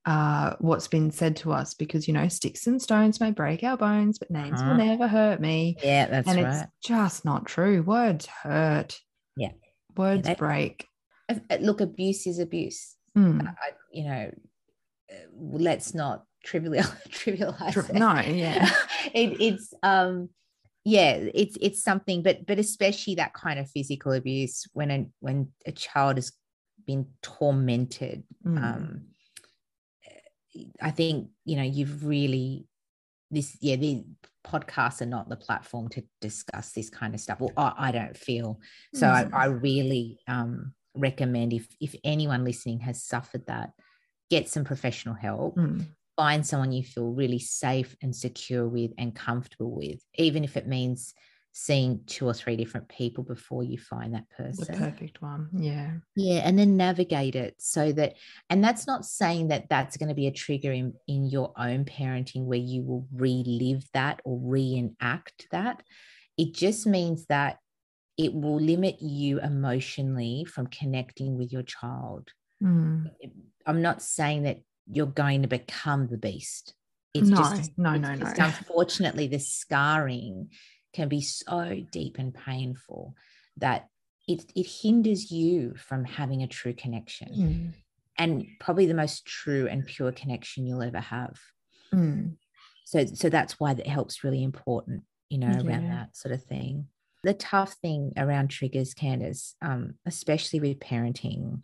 uh, 0.05 0.53
what's 0.59 0.87
been 0.87 1.11
said 1.11 1.35
to 1.37 1.51
us 1.51 1.73
because 1.73 2.07
you 2.07 2.13
know 2.13 2.27
sticks 2.29 2.65
and 2.67 2.81
stones 2.81 3.19
may 3.19 3.31
break 3.31 3.63
our 3.63 3.77
bones, 3.77 4.17
but 4.17 4.31
names 4.31 4.59
Uh-huh. 4.59 4.71
will 4.71 4.77
never 4.85 5.07
hurt 5.07 5.39
me. 5.41 5.75
Yeah, 5.83 6.07
that's 6.07 6.27
and 6.27 6.41
right. 6.43 6.53
it's 6.63 6.87
just 6.87 7.25
not 7.25 7.45
true. 7.45 7.83
Words 7.83 8.25
hurt. 8.27 8.97
Yeah. 9.35 9.51
Words 9.95 10.25
they- 10.27 10.35
break. 10.35 10.85
Uh, 11.29 11.35
Look, 11.59 11.81
abuse 11.81 12.25
is 12.25 12.39
abuse. 12.39 12.95
Mm. 13.17 13.47
I, 13.47 13.71
you 13.91 14.03
know, 14.05 14.31
uh, 15.11 15.15
let's 15.39 15.93
not 15.93 16.23
trivial 16.43 16.83
trivialize. 17.09 17.73
Tri- 17.73 17.85
it. 17.89 17.93
no, 17.95 18.19
yeah. 18.33 18.69
it, 19.13 19.41
it's 19.41 19.73
um, 19.83 20.29
yeah, 20.85 21.13
it's 21.33 21.57
it's 21.59 21.83
something, 21.83 22.23
but 22.23 22.45
but 22.45 22.59
especially 22.59 23.15
that 23.15 23.33
kind 23.33 23.59
of 23.59 23.69
physical 23.69 24.13
abuse 24.13 24.65
when 24.73 24.91
a 24.91 25.05
when 25.19 25.49
a 25.65 25.71
child 25.71 26.17
has 26.17 26.31
been 26.85 27.07
tormented. 27.21 28.23
Mm. 28.45 28.63
Um, 28.63 29.01
I 30.81 30.91
think 30.91 31.29
you 31.43 31.57
know 31.57 31.63
you've 31.63 32.05
really 32.05 32.67
this 33.29 33.57
yeah 33.61 33.75
the 33.75 34.05
podcasts 34.45 35.01
are 35.01 35.05
not 35.05 35.27
the 35.27 35.35
platform 35.35 35.89
to 35.89 36.03
discuss 36.21 36.71
this 36.71 36.89
kind 36.89 37.13
of 37.13 37.19
stuff. 37.19 37.41
Well, 37.41 37.51
I, 37.57 37.73
I 37.77 37.91
don't 37.91 38.15
feel 38.15 38.59
so. 38.93 39.07
I, 39.07 39.25
Mm. 39.25 39.33
I 39.33 39.45
really 39.45 40.19
um, 40.27 40.73
recommend 40.97 41.53
if 41.53 41.67
if 41.79 41.95
anyone 42.03 42.43
listening 42.43 42.79
has 42.81 43.03
suffered 43.03 43.45
that, 43.47 43.71
get 44.29 44.49
some 44.49 44.63
professional 44.63 45.15
help. 45.15 45.57
Mm. 45.57 45.87
Find 46.15 46.45
someone 46.45 46.71
you 46.71 46.83
feel 46.83 47.11
really 47.11 47.39
safe 47.39 47.95
and 48.01 48.15
secure 48.15 48.67
with 48.67 48.91
and 48.97 49.15
comfortable 49.15 49.71
with, 49.71 50.01
even 50.15 50.43
if 50.43 50.57
it 50.57 50.67
means 50.67 51.13
seeing 51.59 51.99
two 52.05 52.27
or 52.27 52.35
three 52.35 52.55
different 52.55 52.87
people 52.87 53.23
before 53.23 53.63
you 53.63 53.79
find 53.79 54.13
that 54.13 54.29
person. 54.29 54.65
the 54.71 54.77
perfect 54.77 55.23
one. 55.23 55.49
Yeah. 55.53 55.91
Yeah, 56.15 56.41
and 56.45 56.57
then 56.57 56.77
navigate 56.77 57.35
it 57.35 57.55
so 57.57 57.91
that, 57.93 58.13
and 58.51 58.63
that's 58.63 58.85
not 58.85 59.05
saying 59.05 59.47
that 59.47 59.67
that's 59.67 59.97
going 59.97 60.09
to 60.09 60.15
be 60.15 60.27
a 60.27 60.31
trigger 60.31 60.71
in, 60.71 60.93
in 61.07 61.25
your 61.25 61.53
own 61.57 61.83
parenting 61.83 62.45
where 62.45 62.59
you 62.59 62.83
will 62.83 63.07
relive 63.11 63.83
that 63.93 64.21
or 64.23 64.39
reenact 64.39 65.47
that. 65.49 65.81
It 66.37 66.53
just 66.53 66.85
means 66.85 67.25
that 67.25 67.57
it 68.17 68.33
will 68.33 68.59
limit 68.59 69.01
you 69.01 69.39
emotionally 69.39 70.43
from 70.45 70.67
connecting 70.67 71.37
with 71.37 71.51
your 71.51 71.63
child. 71.63 72.29
Mm. 72.63 73.11
I'm 73.65 73.81
not 73.81 74.01
saying 74.01 74.43
that 74.43 74.61
you're 74.91 75.05
going 75.05 75.43
to 75.43 75.47
become 75.47 76.07
the 76.07 76.17
beast. 76.17 76.73
It's 77.13 77.29
No, 77.29 77.37
just, 77.37 77.77
no, 77.77 77.93
it's 77.93 78.01
no, 78.01 78.15
just 78.15 78.37
no. 78.37 78.45
unfortunately, 78.45 79.27
the 79.27 79.39
scarring 79.39 80.49
can 80.93 81.09
be 81.09 81.21
so 81.21 81.81
deep 81.91 82.17
and 82.17 82.33
painful 82.33 83.13
that 83.57 83.87
it, 84.27 84.45
it 84.55 84.65
hinders 84.65 85.31
you 85.31 85.75
from 85.75 86.03
having 86.03 86.41
a 86.43 86.47
true 86.47 86.73
connection 86.73 87.29
Mm. 87.29 87.73
and 88.17 88.45
probably 88.59 88.87
the 88.87 88.93
most 88.93 89.25
true 89.25 89.67
and 89.67 89.85
pure 89.85 90.11
connection 90.11 90.65
you'll 90.65 90.81
ever 90.81 90.99
have. 90.99 91.37
Mm. 91.93 92.37
So, 92.85 93.05
so 93.05 93.29
that's 93.29 93.59
why 93.59 93.73
that 93.73 93.87
help's 93.87 94.23
really 94.23 94.43
important, 94.43 95.03
you 95.29 95.37
know, 95.37 95.47
around 95.49 95.83
Yeah. 95.85 95.95
that 95.95 96.15
sort 96.17 96.33
of 96.33 96.43
thing. 96.43 96.87
The 97.27 97.33
tough 97.33 97.73
thing 97.73 98.13
around 98.15 98.47
triggers, 98.47 98.93
Candace, 98.93 99.53
um, 99.61 99.95
especially 100.05 100.61
with 100.61 100.79
parenting, 100.79 101.61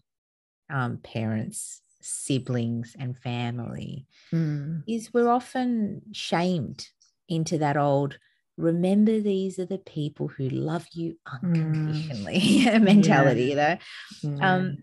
um, 0.70 0.98
parents, 0.98 1.82
siblings, 2.02 2.98
and 3.00 3.18
family, 3.18 4.06
Mm. 4.34 4.84
is 4.88 5.14
we're 5.14 5.30
often 5.30 6.02
shamed 6.12 6.90
into 7.30 7.58
that 7.60 7.78
old 7.78 8.20
remember 8.58 9.22
these 9.22 9.58
are 9.58 9.66
the 9.66 9.78
people 9.80 10.28
who 10.28 10.50
love 10.50 10.86
you 10.92 11.18
unconditionally 11.32 12.66
mentality 12.82 13.44
you 13.46 13.56
know 13.56 13.78
Yeah. 14.24 14.40
um 14.42 14.78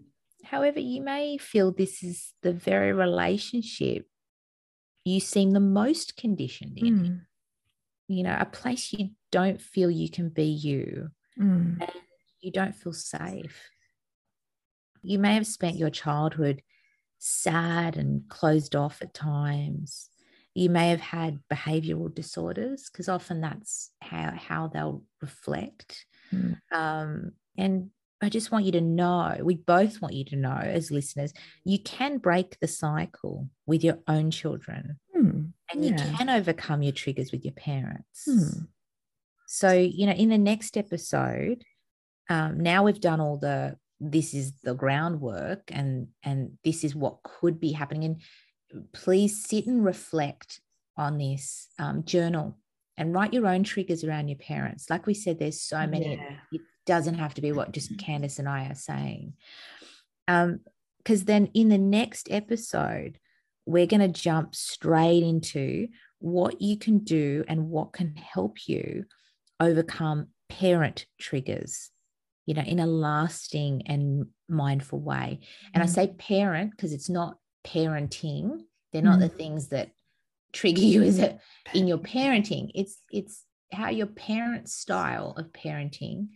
however 0.45 0.81
you 0.81 1.03
may 1.03 1.37
feel 1.39 1.73
this 1.73 2.03
is 2.03 2.33
the 2.43 2.53
very 2.53 2.93
relationship 2.93 4.07
you 5.05 5.21
seem 5.21 5.51
the 5.53 5.61
most 5.61 6.17
conditioned 6.17 6.79
in 6.79 6.95
Mm. 6.97 7.21
You 8.11 8.23
know 8.25 8.37
a 8.39 8.45
place 8.45 8.93
you 8.93 9.11
don't 9.31 9.61
feel 9.61 9.91
you 9.91 10.11
can 10.11 10.29
be 10.29 10.45
you 10.45 11.09
Mm. 11.39 11.81
you 12.41 12.51
don't 12.51 12.75
feel 12.75 12.93
safe 12.93 13.71
you 15.03 15.19
may 15.19 15.35
have 15.35 15.47
spent 15.47 15.77
your 15.77 15.91
childhood 15.91 16.63
sad 17.19 17.97
and 17.97 18.29
closed 18.29 18.75
off 18.75 19.01
at 19.03 19.15
times 19.15 20.09
you 20.55 20.69
may 20.69 20.89
have 20.89 21.01
had 21.01 21.39
behavioral 21.53 22.13
disorders 22.15 22.91
because 22.91 23.09
often 23.09 23.41
that's 23.41 23.91
how 24.03 24.33
how 24.37 24.67
they'll 24.69 25.03
reflect 25.23 26.07
Mm. 26.33 26.57
um, 26.73 27.33
and 27.57 27.91
i 28.23 28.29
just 28.29 28.51
want 28.53 28.65
you 28.65 28.73
to 28.73 28.81
know 28.81 29.37
we 29.43 29.55
both 29.57 30.01
want 30.03 30.15
you 30.15 30.25
to 30.27 30.37
know 30.37 30.61
as 30.63 30.91
listeners 30.91 31.33
you 31.65 31.79
can 31.79 32.19
break 32.19 32.59
the 32.61 32.69
cycle 32.69 33.49
with 33.67 33.83
your 33.83 33.99
own 34.07 34.31
children 34.31 34.99
And 35.73 35.85
you 35.85 35.95
can 35.95 36.29
overcome 36.29 36.83
your 36.83 36.93
triggers 36.93 37.33
with 37.33 37.45
your 37.45 37.55
parents. 37.55 38.25
Hmm. 38.25 38.65
so 39.47 39.73
you 39.73 40.07
know 40.07 40.13
in 40.13 40.29
the 40.29 40.39
next 40.39 40.77
episode 40.77 41.65
um, 42.29 42.61
now 42.61 42.85
we've 42.85 43.01
done 43.01 43.21
all 43.21 43.37
the 43.37 43.77
this 44.01 44.33
is 44.35 44.53
the 44.63 44.75
groundwork 44.75 45.63
and 45.69 46.09
and 46.23 46.53
this 46.65 46.85
is 46.85 46.95
what 46.95 47.23
could 47.23 47.61
be 47.61 47.73
happening. 47.73 48.05
And 48.05 48.21
please 48.93 49.45
sit 49.45 49.67
and 49.67 49.85
reflect 49.85 50.61
on 50.97 51.19
this 51.19 51.69
um, 51.79 52.05
journal 52.05 52.57
and 52.97 53.13
write 53.13 53.33
your 53.35 53.47
own 53.47 53.65
triggers 53.65 54.05
around 54.05 54.29
your 54.29 54.39
parents. 54.39 54.89
Like 54.89 55.07
we 55.07 55.15
said 55.15 55.39
there's 55.39 55.61
so 55.61 55.87
many 55.87 56.15
Yeah. 56.17 56.37
it 56.53 56.61
doesn't 56.87 57.15
have 57.15 57.35
to 57.35 57.43
be 57.43 57.53
what 57.53 57.73
just 57.73 57.99
candace 57.99 58.39
and 58.39 58.49
i 58.49 58.67
are 58.67 58.75
saying. 58.75 59.35
Um 60.29 60.61
because 60.99 61.25
then 61.25 61.51
in 61.55 61.69
the 61.69 61.79
next 61.79 62.29
episode 62.31 63.19
we're 63.67 63.87
going 63.87 64.01
to 64.01 64.09
jump 64.21 64.55
straight 64.55 65.23
into 65.23 65.89
what 66.19 66.61
you 66.61 66.77
can 66.77 66.99
do 66.99 67.45
and 67.49 67.69
what 67.69 67.93
can 67.93 68.15
help 68.17 68.69
you 68.69 69.05
overcome 69.59 70.29
parent 70.49 71.07
triggers 71.19 71.91
you 72.47 72.55
know 72.55 72.63
in 72.63 72.81
a 72.81 72.87
lasting 72.87 73.83
and 73.87 74.27
mindful 74.49 75.01
way. 75.01 75.39
And 75.73 75.83
i 75.83 75.87
Mm. 75.87 75.91
say 75.91 76.07
parent 76.19 76.71
because 76.73 76.93
it's 76.93 77.09
not 77.09 77.39
parenting. 77.65 78.63
They're 78.93 79.03
not 79.03 79.21
the 79.21 79.29
things 79.29 79.69
that 79.69 79.91
trigger 80.53 80.81
you 80.81 81.03
as 81.03 81.19
a 81.21 81.39
in 81.75 81.87
your 81.87 81.99
parenting 81.99 82.71
it's 82.75 82.99
it's 83.13 83.45
how 83.73 83.89
your 83.89 84.09
parent 84.09 84.69
style 84.69 85.33
of 85.37 85.53
parenting 85.53 86.29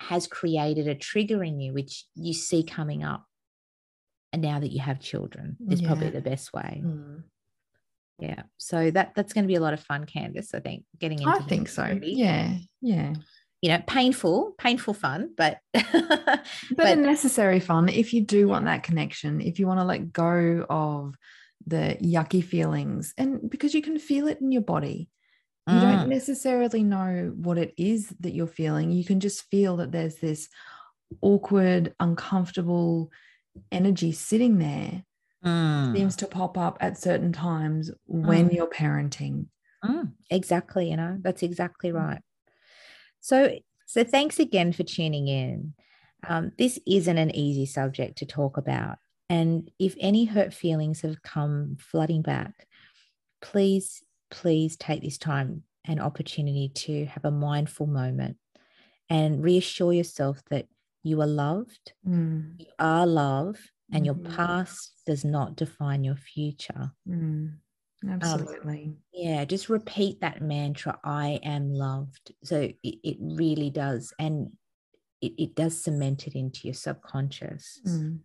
has 0.00 0.26
created 0.26 0.88
a 0.88 0.94
trigger 0.96 1.44
in 1.44 1.60
you 1.60 1.72
which 1.72 2.04
you 2.16 2.34
see 2.34 2.64
coming 2.64 3.04
up 3.04 3.24
and 4.34 4.42
now 4.42 4.58
that 4.60 4.72
you 4.72 4.80
have 4.80 4.98
children 5.00 5.56
is 5.70 5.80
probably 5.80 6.10
the 6.10 6.20
best 6.20 6.52
way 6.52 6.82
Mm. 6.84 7.22
yeah 8.18 8.42
so 8.58 8.90
that 8.90 9.12
that's 9.14 9.32
going 9.32 9.44
to 9.44 9.48
be 9.54 9.54
a 9.60 9.60
lot 9.66 9.72
of 9.74 9.80
fun 9.90 10.04
candace 10.06 10.50
i 10.54 10.60
think 10.60 10.84
getting 10.98 11.18
into 11.20 11.30
I 11.30 11.40
think 11.50 11.68
so. 11.68 11.84
Yeah. 12.02 12.56
Yeah. 12.80 13.14
you 13.62 13.68
know 13.70 13.82
painful 13.86 14.54
painful 14.58 14.94
fun 14.94 15.20
but 15.36 15.58
but, 15.72 16.44
But- 16.76 16.92
a 16.92 16.96
necessary 16.96 17.60
fun 17.60 17.88
if 17.88 18.12
you 18.14 18.20
do 18.36 18.48
want 18.48 18.64
that 18.66 18.82
connection 18.82 19.40
if 19.40 19.58
you 19.58 19.66
want 19.66 19.80
to 19.80 19.84
let 19.92 20.12
go 20.12 20.66
of 20.68 21.14
the 21.66 21.96
yucky 22.02 22.42
feelings 22.44 23.14
and 23.16 23.48
because 23.48 23.72
you 23.74 23.82
can 23.82 23.98
feel 23.98 24.26
it 24.28 24.40
in 24.40 24.52
your 24.52 24.62
body 24.74 25.08
you 25.66 25.74
Mm. 25.74 25.80
don't 25.80 26.08
necessarily 26.10 26.82
know 26.82 27.32
what 27.46 27.56
it 27.64 27.72
is 27.78 28.00
that 28.20 28.34
you're 28.34 28.46
feeling 28.62 28.90
you 28.92 29.04
can 29.10 29.18
just 29.18 29.40
feel 29.50 29.78
that 29.78 29.90
there's 29.92 30.16
this 30.16 30.48
awkward 31.22 31.94
uncomfortable 32.00 33.10
energy 33.72 34.12
sitting 34.12 34.58
there 34.58 35.04
Mm. 35.44 35.94
seems 35.94 36.16
to 36.16 36.26
pop 36.26 36.56
up 36.56 36.78
at 36.80 36.96
certain 36.98 37.32
times 37.32 37.90
when 38.06 38.48
Mm. 38.48 38.54
you're 38.54 38.66
parenting 38.70 39.48
Mm, 39.84 40.14
exactly 40.30 40.90
you 40.90 40.96
know 40.96 41.18
that's 41.20 41.42
exactly 41.42 41.90
Mm. 41.90 41.96
right 41.96 42.22
so 43.20 43.58
so 43.86 44.04
thanks 44.04 44.38
again 44.38 44.72
for 44.72 44.82
tuning 44.82 45.28
in 45.28 45.74
um, 46.26 46.52
this 46.58 46.78
isn't 46.86 47.18
an 47.18 47.34
easy 47.36 47.66
subject 47.66 48.16
to 48.18 48.26
talk 48.26 48.56
about 48.56 48.98
and 49.28 49.70
if 49.78 49.94
any 50.00 50.24
hurt 50.24 50.54
feelings 50.54 51.02
have 51.02 51.22
come 51.22 51.76
flooding 51.78 52.22
back 52.22 52.66
please 53.42 54.02
please 54.30 54.76
take 54.76 55.02
this 55.02 55.18
time 55.18 55.62
and 55.84 56.00
opportunity 56.00 56.70
to 56.74 57.04
have 57.06 57.24
a 57.24 57.30
mindful 57.30 57.86
moment 57.86 58.36
and 59.10 59.44
reassure 59.44 59.92
yourself 59.92 60.42
that 60.50 60.66
you 61.04 61.20
are 61.20 61.26
loved 61.28 61.92
Mm, 62.06 62.58
you 62.58 62.66
are 62.78 63.06
love 63.06 63.56
and 63.92 64.04
your 64.04 64.16
Mhm. 64.16 64.36
past 64.36 64.94
does 65.06 65.24
not 65.24 65.56
define 65.56 66.02
your 66.04 66.16
future 66.16 66.92
mm, 67.08 67.52
absolutely 68.10 68.96
yeah 69.12 69.44
just 69.44 69.68
repeat 69.68 70.20
that 70.20 70.42
mantra 70.42 70.98
i 71.04 71.38
am 71.44 71.72
loved 71.72 72.32
so 72.42 72.60
it, 72.62 72.76
it 72.82 73.16
really 73.20 73.70
does 73.70 74.12
and 74.18 74.50
it, 75.22 75.32
it 75.38 75.54
does 75.54 75.82
cement 75.82 76.26
it 76.26 76.34
into 76.34 76.66
your 76.68 76.74
subconscious. 76.74 77.80
Mm. 77.86 78.20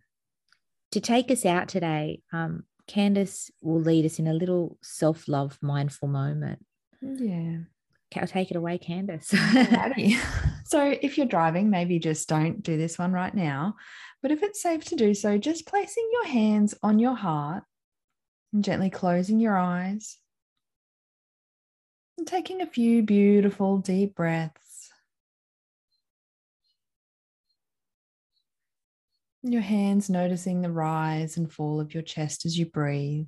To 0.92 1.00
take 1.00 1.30
us 1.30 1.46
out 1.46 1.68
today, 1.68 2.20
um, 2.32 2.64
Candace 2.86 3.50
will 3.62 3.80
lead 3.80 4.04
us 4.04 4.18
in 4.18 4.26
a 4.26 4.34
little 4.34 4.76
self 4.82 5.28
love 5.28 5.56
mindful 5.62 6.08
moment. 6.08 6.66
Yeah. 7.00 7.58
I'll 8.16 8.26
take 8.26 8.50
it 8.50 8.56
away, 8.56 8.78
Candace. 8.78 9.32
So 10.70 10.94
if 11.02 11.18
you're 11.18 11.26
driving, 11.26 11.68
maybe 11.68 11.98
just 11.98 12.28
don't 12.28 12.62
do 12.62 12.76
this 12.76 12.96
one 12.96 13.10
right 13.10 13.34
now. 13.34 13.74
But 14.22 14.30
if 14.30 14.44
it's 14.44 14.62
safe 14.62 14.84
to 14.84 14.94
do 14.94 15.14
so, 15.14 15.36
just 15.36 15.66
placing 15.66 16.08
your 16.12 16.26
hands 16.26 16.76
on 16.80 17.00
your 17.00 17.16
heart 17.16 17.64
and 18.52 18.62
gently 18.62 18.88
closing 18.88 19.40
your 19.40 19.58
eyes 19.58 20.18
and 22.16 22.24
taking 22.24 22.60
a 22.60 22.66
few 22.66 23.02
beautiful 23.02 23.78
deep 23.78 24.14
breaths. 24.14 24.90
Your 29.42 29.62
hands 29.62 30.08
noticing 30.08 30.60
the 30.60 30.70
rise 30.70 31.36
and 31.36 31.52
fall 31.52 31.80
of 31.80 31.94
your 31.94 32.04
chest 32.04 32.46
as 32.46 32.56
you 32.56 32.66
breathe. 32.66 33.26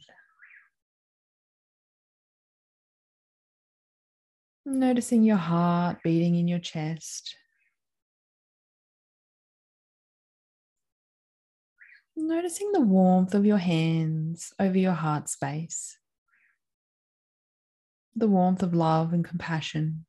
Noticing 4.65 5.25
your 5.25 5.39
heart 5.39 5.99
beating 6.05 6.37
in 6.37 6.47
your 6.47 6.61
chest. 6.61 7.37
Noticing 12.15 12.71
the 12.73 12.81
warmth 12.81 13.35
of 13.35 13.45
your 13.45 13.59
hands 13.59 14.53
over 14.61 14.79
your 14.79 14.93
heart 14.93 15.29
space. 15.29 15.99
The 18.15 18.29
warmth 18.29 18.63
of 18.63 18.73
love 18.73 19.13
and 19.13 19.25
compassion. 19.25 20.05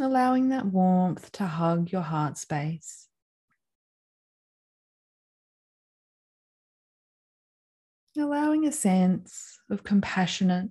Allowing 0.00 0.50
that 0.50 0.66
warmth 0.66 1.32
to 1.32 1.46
hug 1.46 1.90
your 1.90 2.02
heart 2.02 2.38
space. 2.38 3.08
Allowing 8.16 8.66
a 8.66 8.72
sense 8.72 9.58
of 9.70 9.82
compassionate 9.82 10.70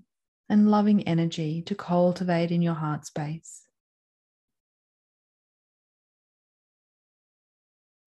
and 0.51 0.69
loving 0.69 1.07
energy 1.07 1.61
to 1.61 1.73
cultivate 1.73 2.51
in 2.51 2.61
your 2.61 2.73
heart 2.73 3.05
space. 3.05 3.61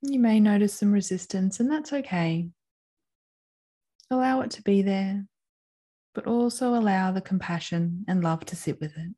You 0.02 0.20
may 0.20 0.40
notice 0.40 0.74
some 0.74 0.92
resistance, 0.92 1.58
and 1.58 1.70
that's 1.70 1.94
okay. 1.94 2.50
Allow 4.10 4.42
it 4.42 4.50
to 4.52 4.62
be 4.62 4.82
there, 4.82 5.24
but 6.14 6.26
also 6.26 6.74
allow 6.74 7.12
the 7.12 7.22
compassion 7.22 8.04
and 8.06 8.22
love 8.22 8.44
to 8.44 8.56
sit 8.56 8.78
with 8.78 8.94
it. 8.94 9.14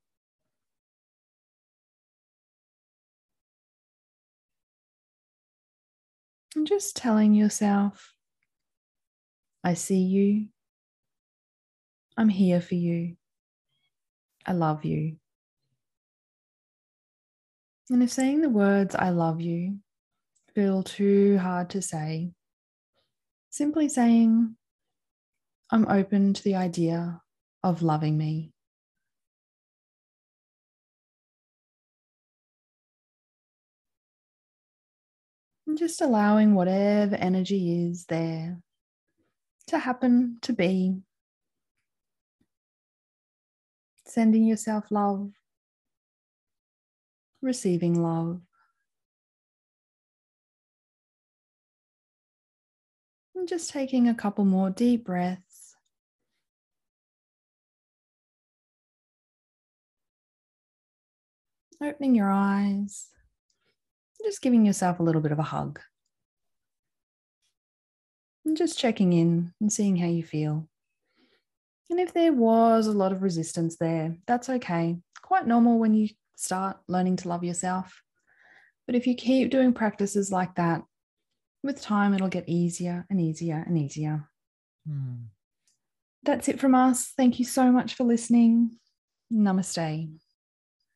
And 6.55 6.65
just 6.65 6.95
telling 6.95 7.35
yourself, 7.35 8.15
I 9.65 9.75
see 9.75 9.99
you. 9.99 10.47
I'm 12.17 12.29
here 12.29 12.61
for 12.61 12.75
you. 12.75 13.17
I 14.47 14.53
love 14.53 14.85
you. 14.85 15.17
And 17.91 18.03
if 18.03 18.11
saying 18.11 18.41
the 18.41 18.49
words, 18.49 18.95
I 18.95 19.11
love 19.11 19.41
you, 19.41 19.79
feel 20.55 20.83
too 20.83 21.39
hard 21.39 21.71
to 21.71 21.83
say, 21.83 22.33
simply 23.51 23.89
saying, 23.89 24.57
I'm 25.71 25.87
open 25.89 26.33
to 26.35 26.43
the 26.43 26.55
idea 26.57 27.21
of 27.63 27.83
loving 27.83 28.17
me. 28.17 28.53
And 35.67 35.77
just 35.77 36.01
allowing 36.01 36.55
whatever 36.55 37.17
energy 37.17 37.89
is 37.89 38.07
there 38.07 38.61
to 39.67 39.79
happen 39.79 40.39
to 40.43 40.53
be. 40.53 41.03
Sending 44.17 44.47
yourself 44.47 44.87
love, 44.91 45.31
receiving 47.43 48.03
love. 48.03 48.41
And 53.35 53.47
just 53.47 53.69
taking 53.69 54.09
a 54.09 54.15
couple 54.15 54.47
more 54.47 54.71
deep 54.71 55.05
breaths. 55.05 55.77
Opening 61.83 62.15
your 62.15 62.31
eyes, 62.31 63.09
just 64.25 64.41
giving 64.41 64.65
yourself 64.65 64.99
a 64.99 65.03
little 65.03 65.21
bit 65.21 65.33
of 65.33 65.39
a 65.39 65.43
hug. 65.43 65.79
And 68.47 68.57
just 68.57 68.79
checking 68.79 69.13
in 69.13 69.53
and 69.61 69.71
seeing 69.71 69.97
how 69.97 70.07
you 70.07 70.23
feel. 70.23 70.71
And 71.91 72.01
if 72.01 72.13
there 72.13 72.33
was 72.33 72.87
a 72.87 72.93
lot 72.93 73.13
of 73.13 73.23
resistance 73.23 73.77
there, 73.77 74.17
that's 74.27 74.49
okay. 74.49 74.97
Quite 75.23 75.47
normal 75.47 75.79
when 75.79 75.95
you 75.95 76.09
start 76.37 76.79
learning 76.89 77.17
to 77.17 77.29
love 77.29 77.45
yourself. 77.45 78.03
But 78.87 78.95
if 78.95 79.07
you 79.07 79.15
keep 79.15 79.51
doing 79.51 79.73
practices 79.73 80.31
like 80.31 80.55
that, 80.57 80.83
with 81.63 81.81
time, 81.81 82.15
it'll 82.15 82.29
get 82.29 82.49
easier 82.49 83.07
and 83.11 83.21
easier 83.21 83.63
and 83.67 83.77
easier. 83.77 84.29
Hmm. 84.89 85.27
That's 86.23 86.49
it 86.49 86.61
from 86.61 86.75
us. 86.75 87.13
Thank 87.17 87.39
you 87.39 87.45
so 87.45 87.71
much 87.71 87.95
for 87.95 88.05
listening. 88.05 88.79
Namaste. 89.33 90.11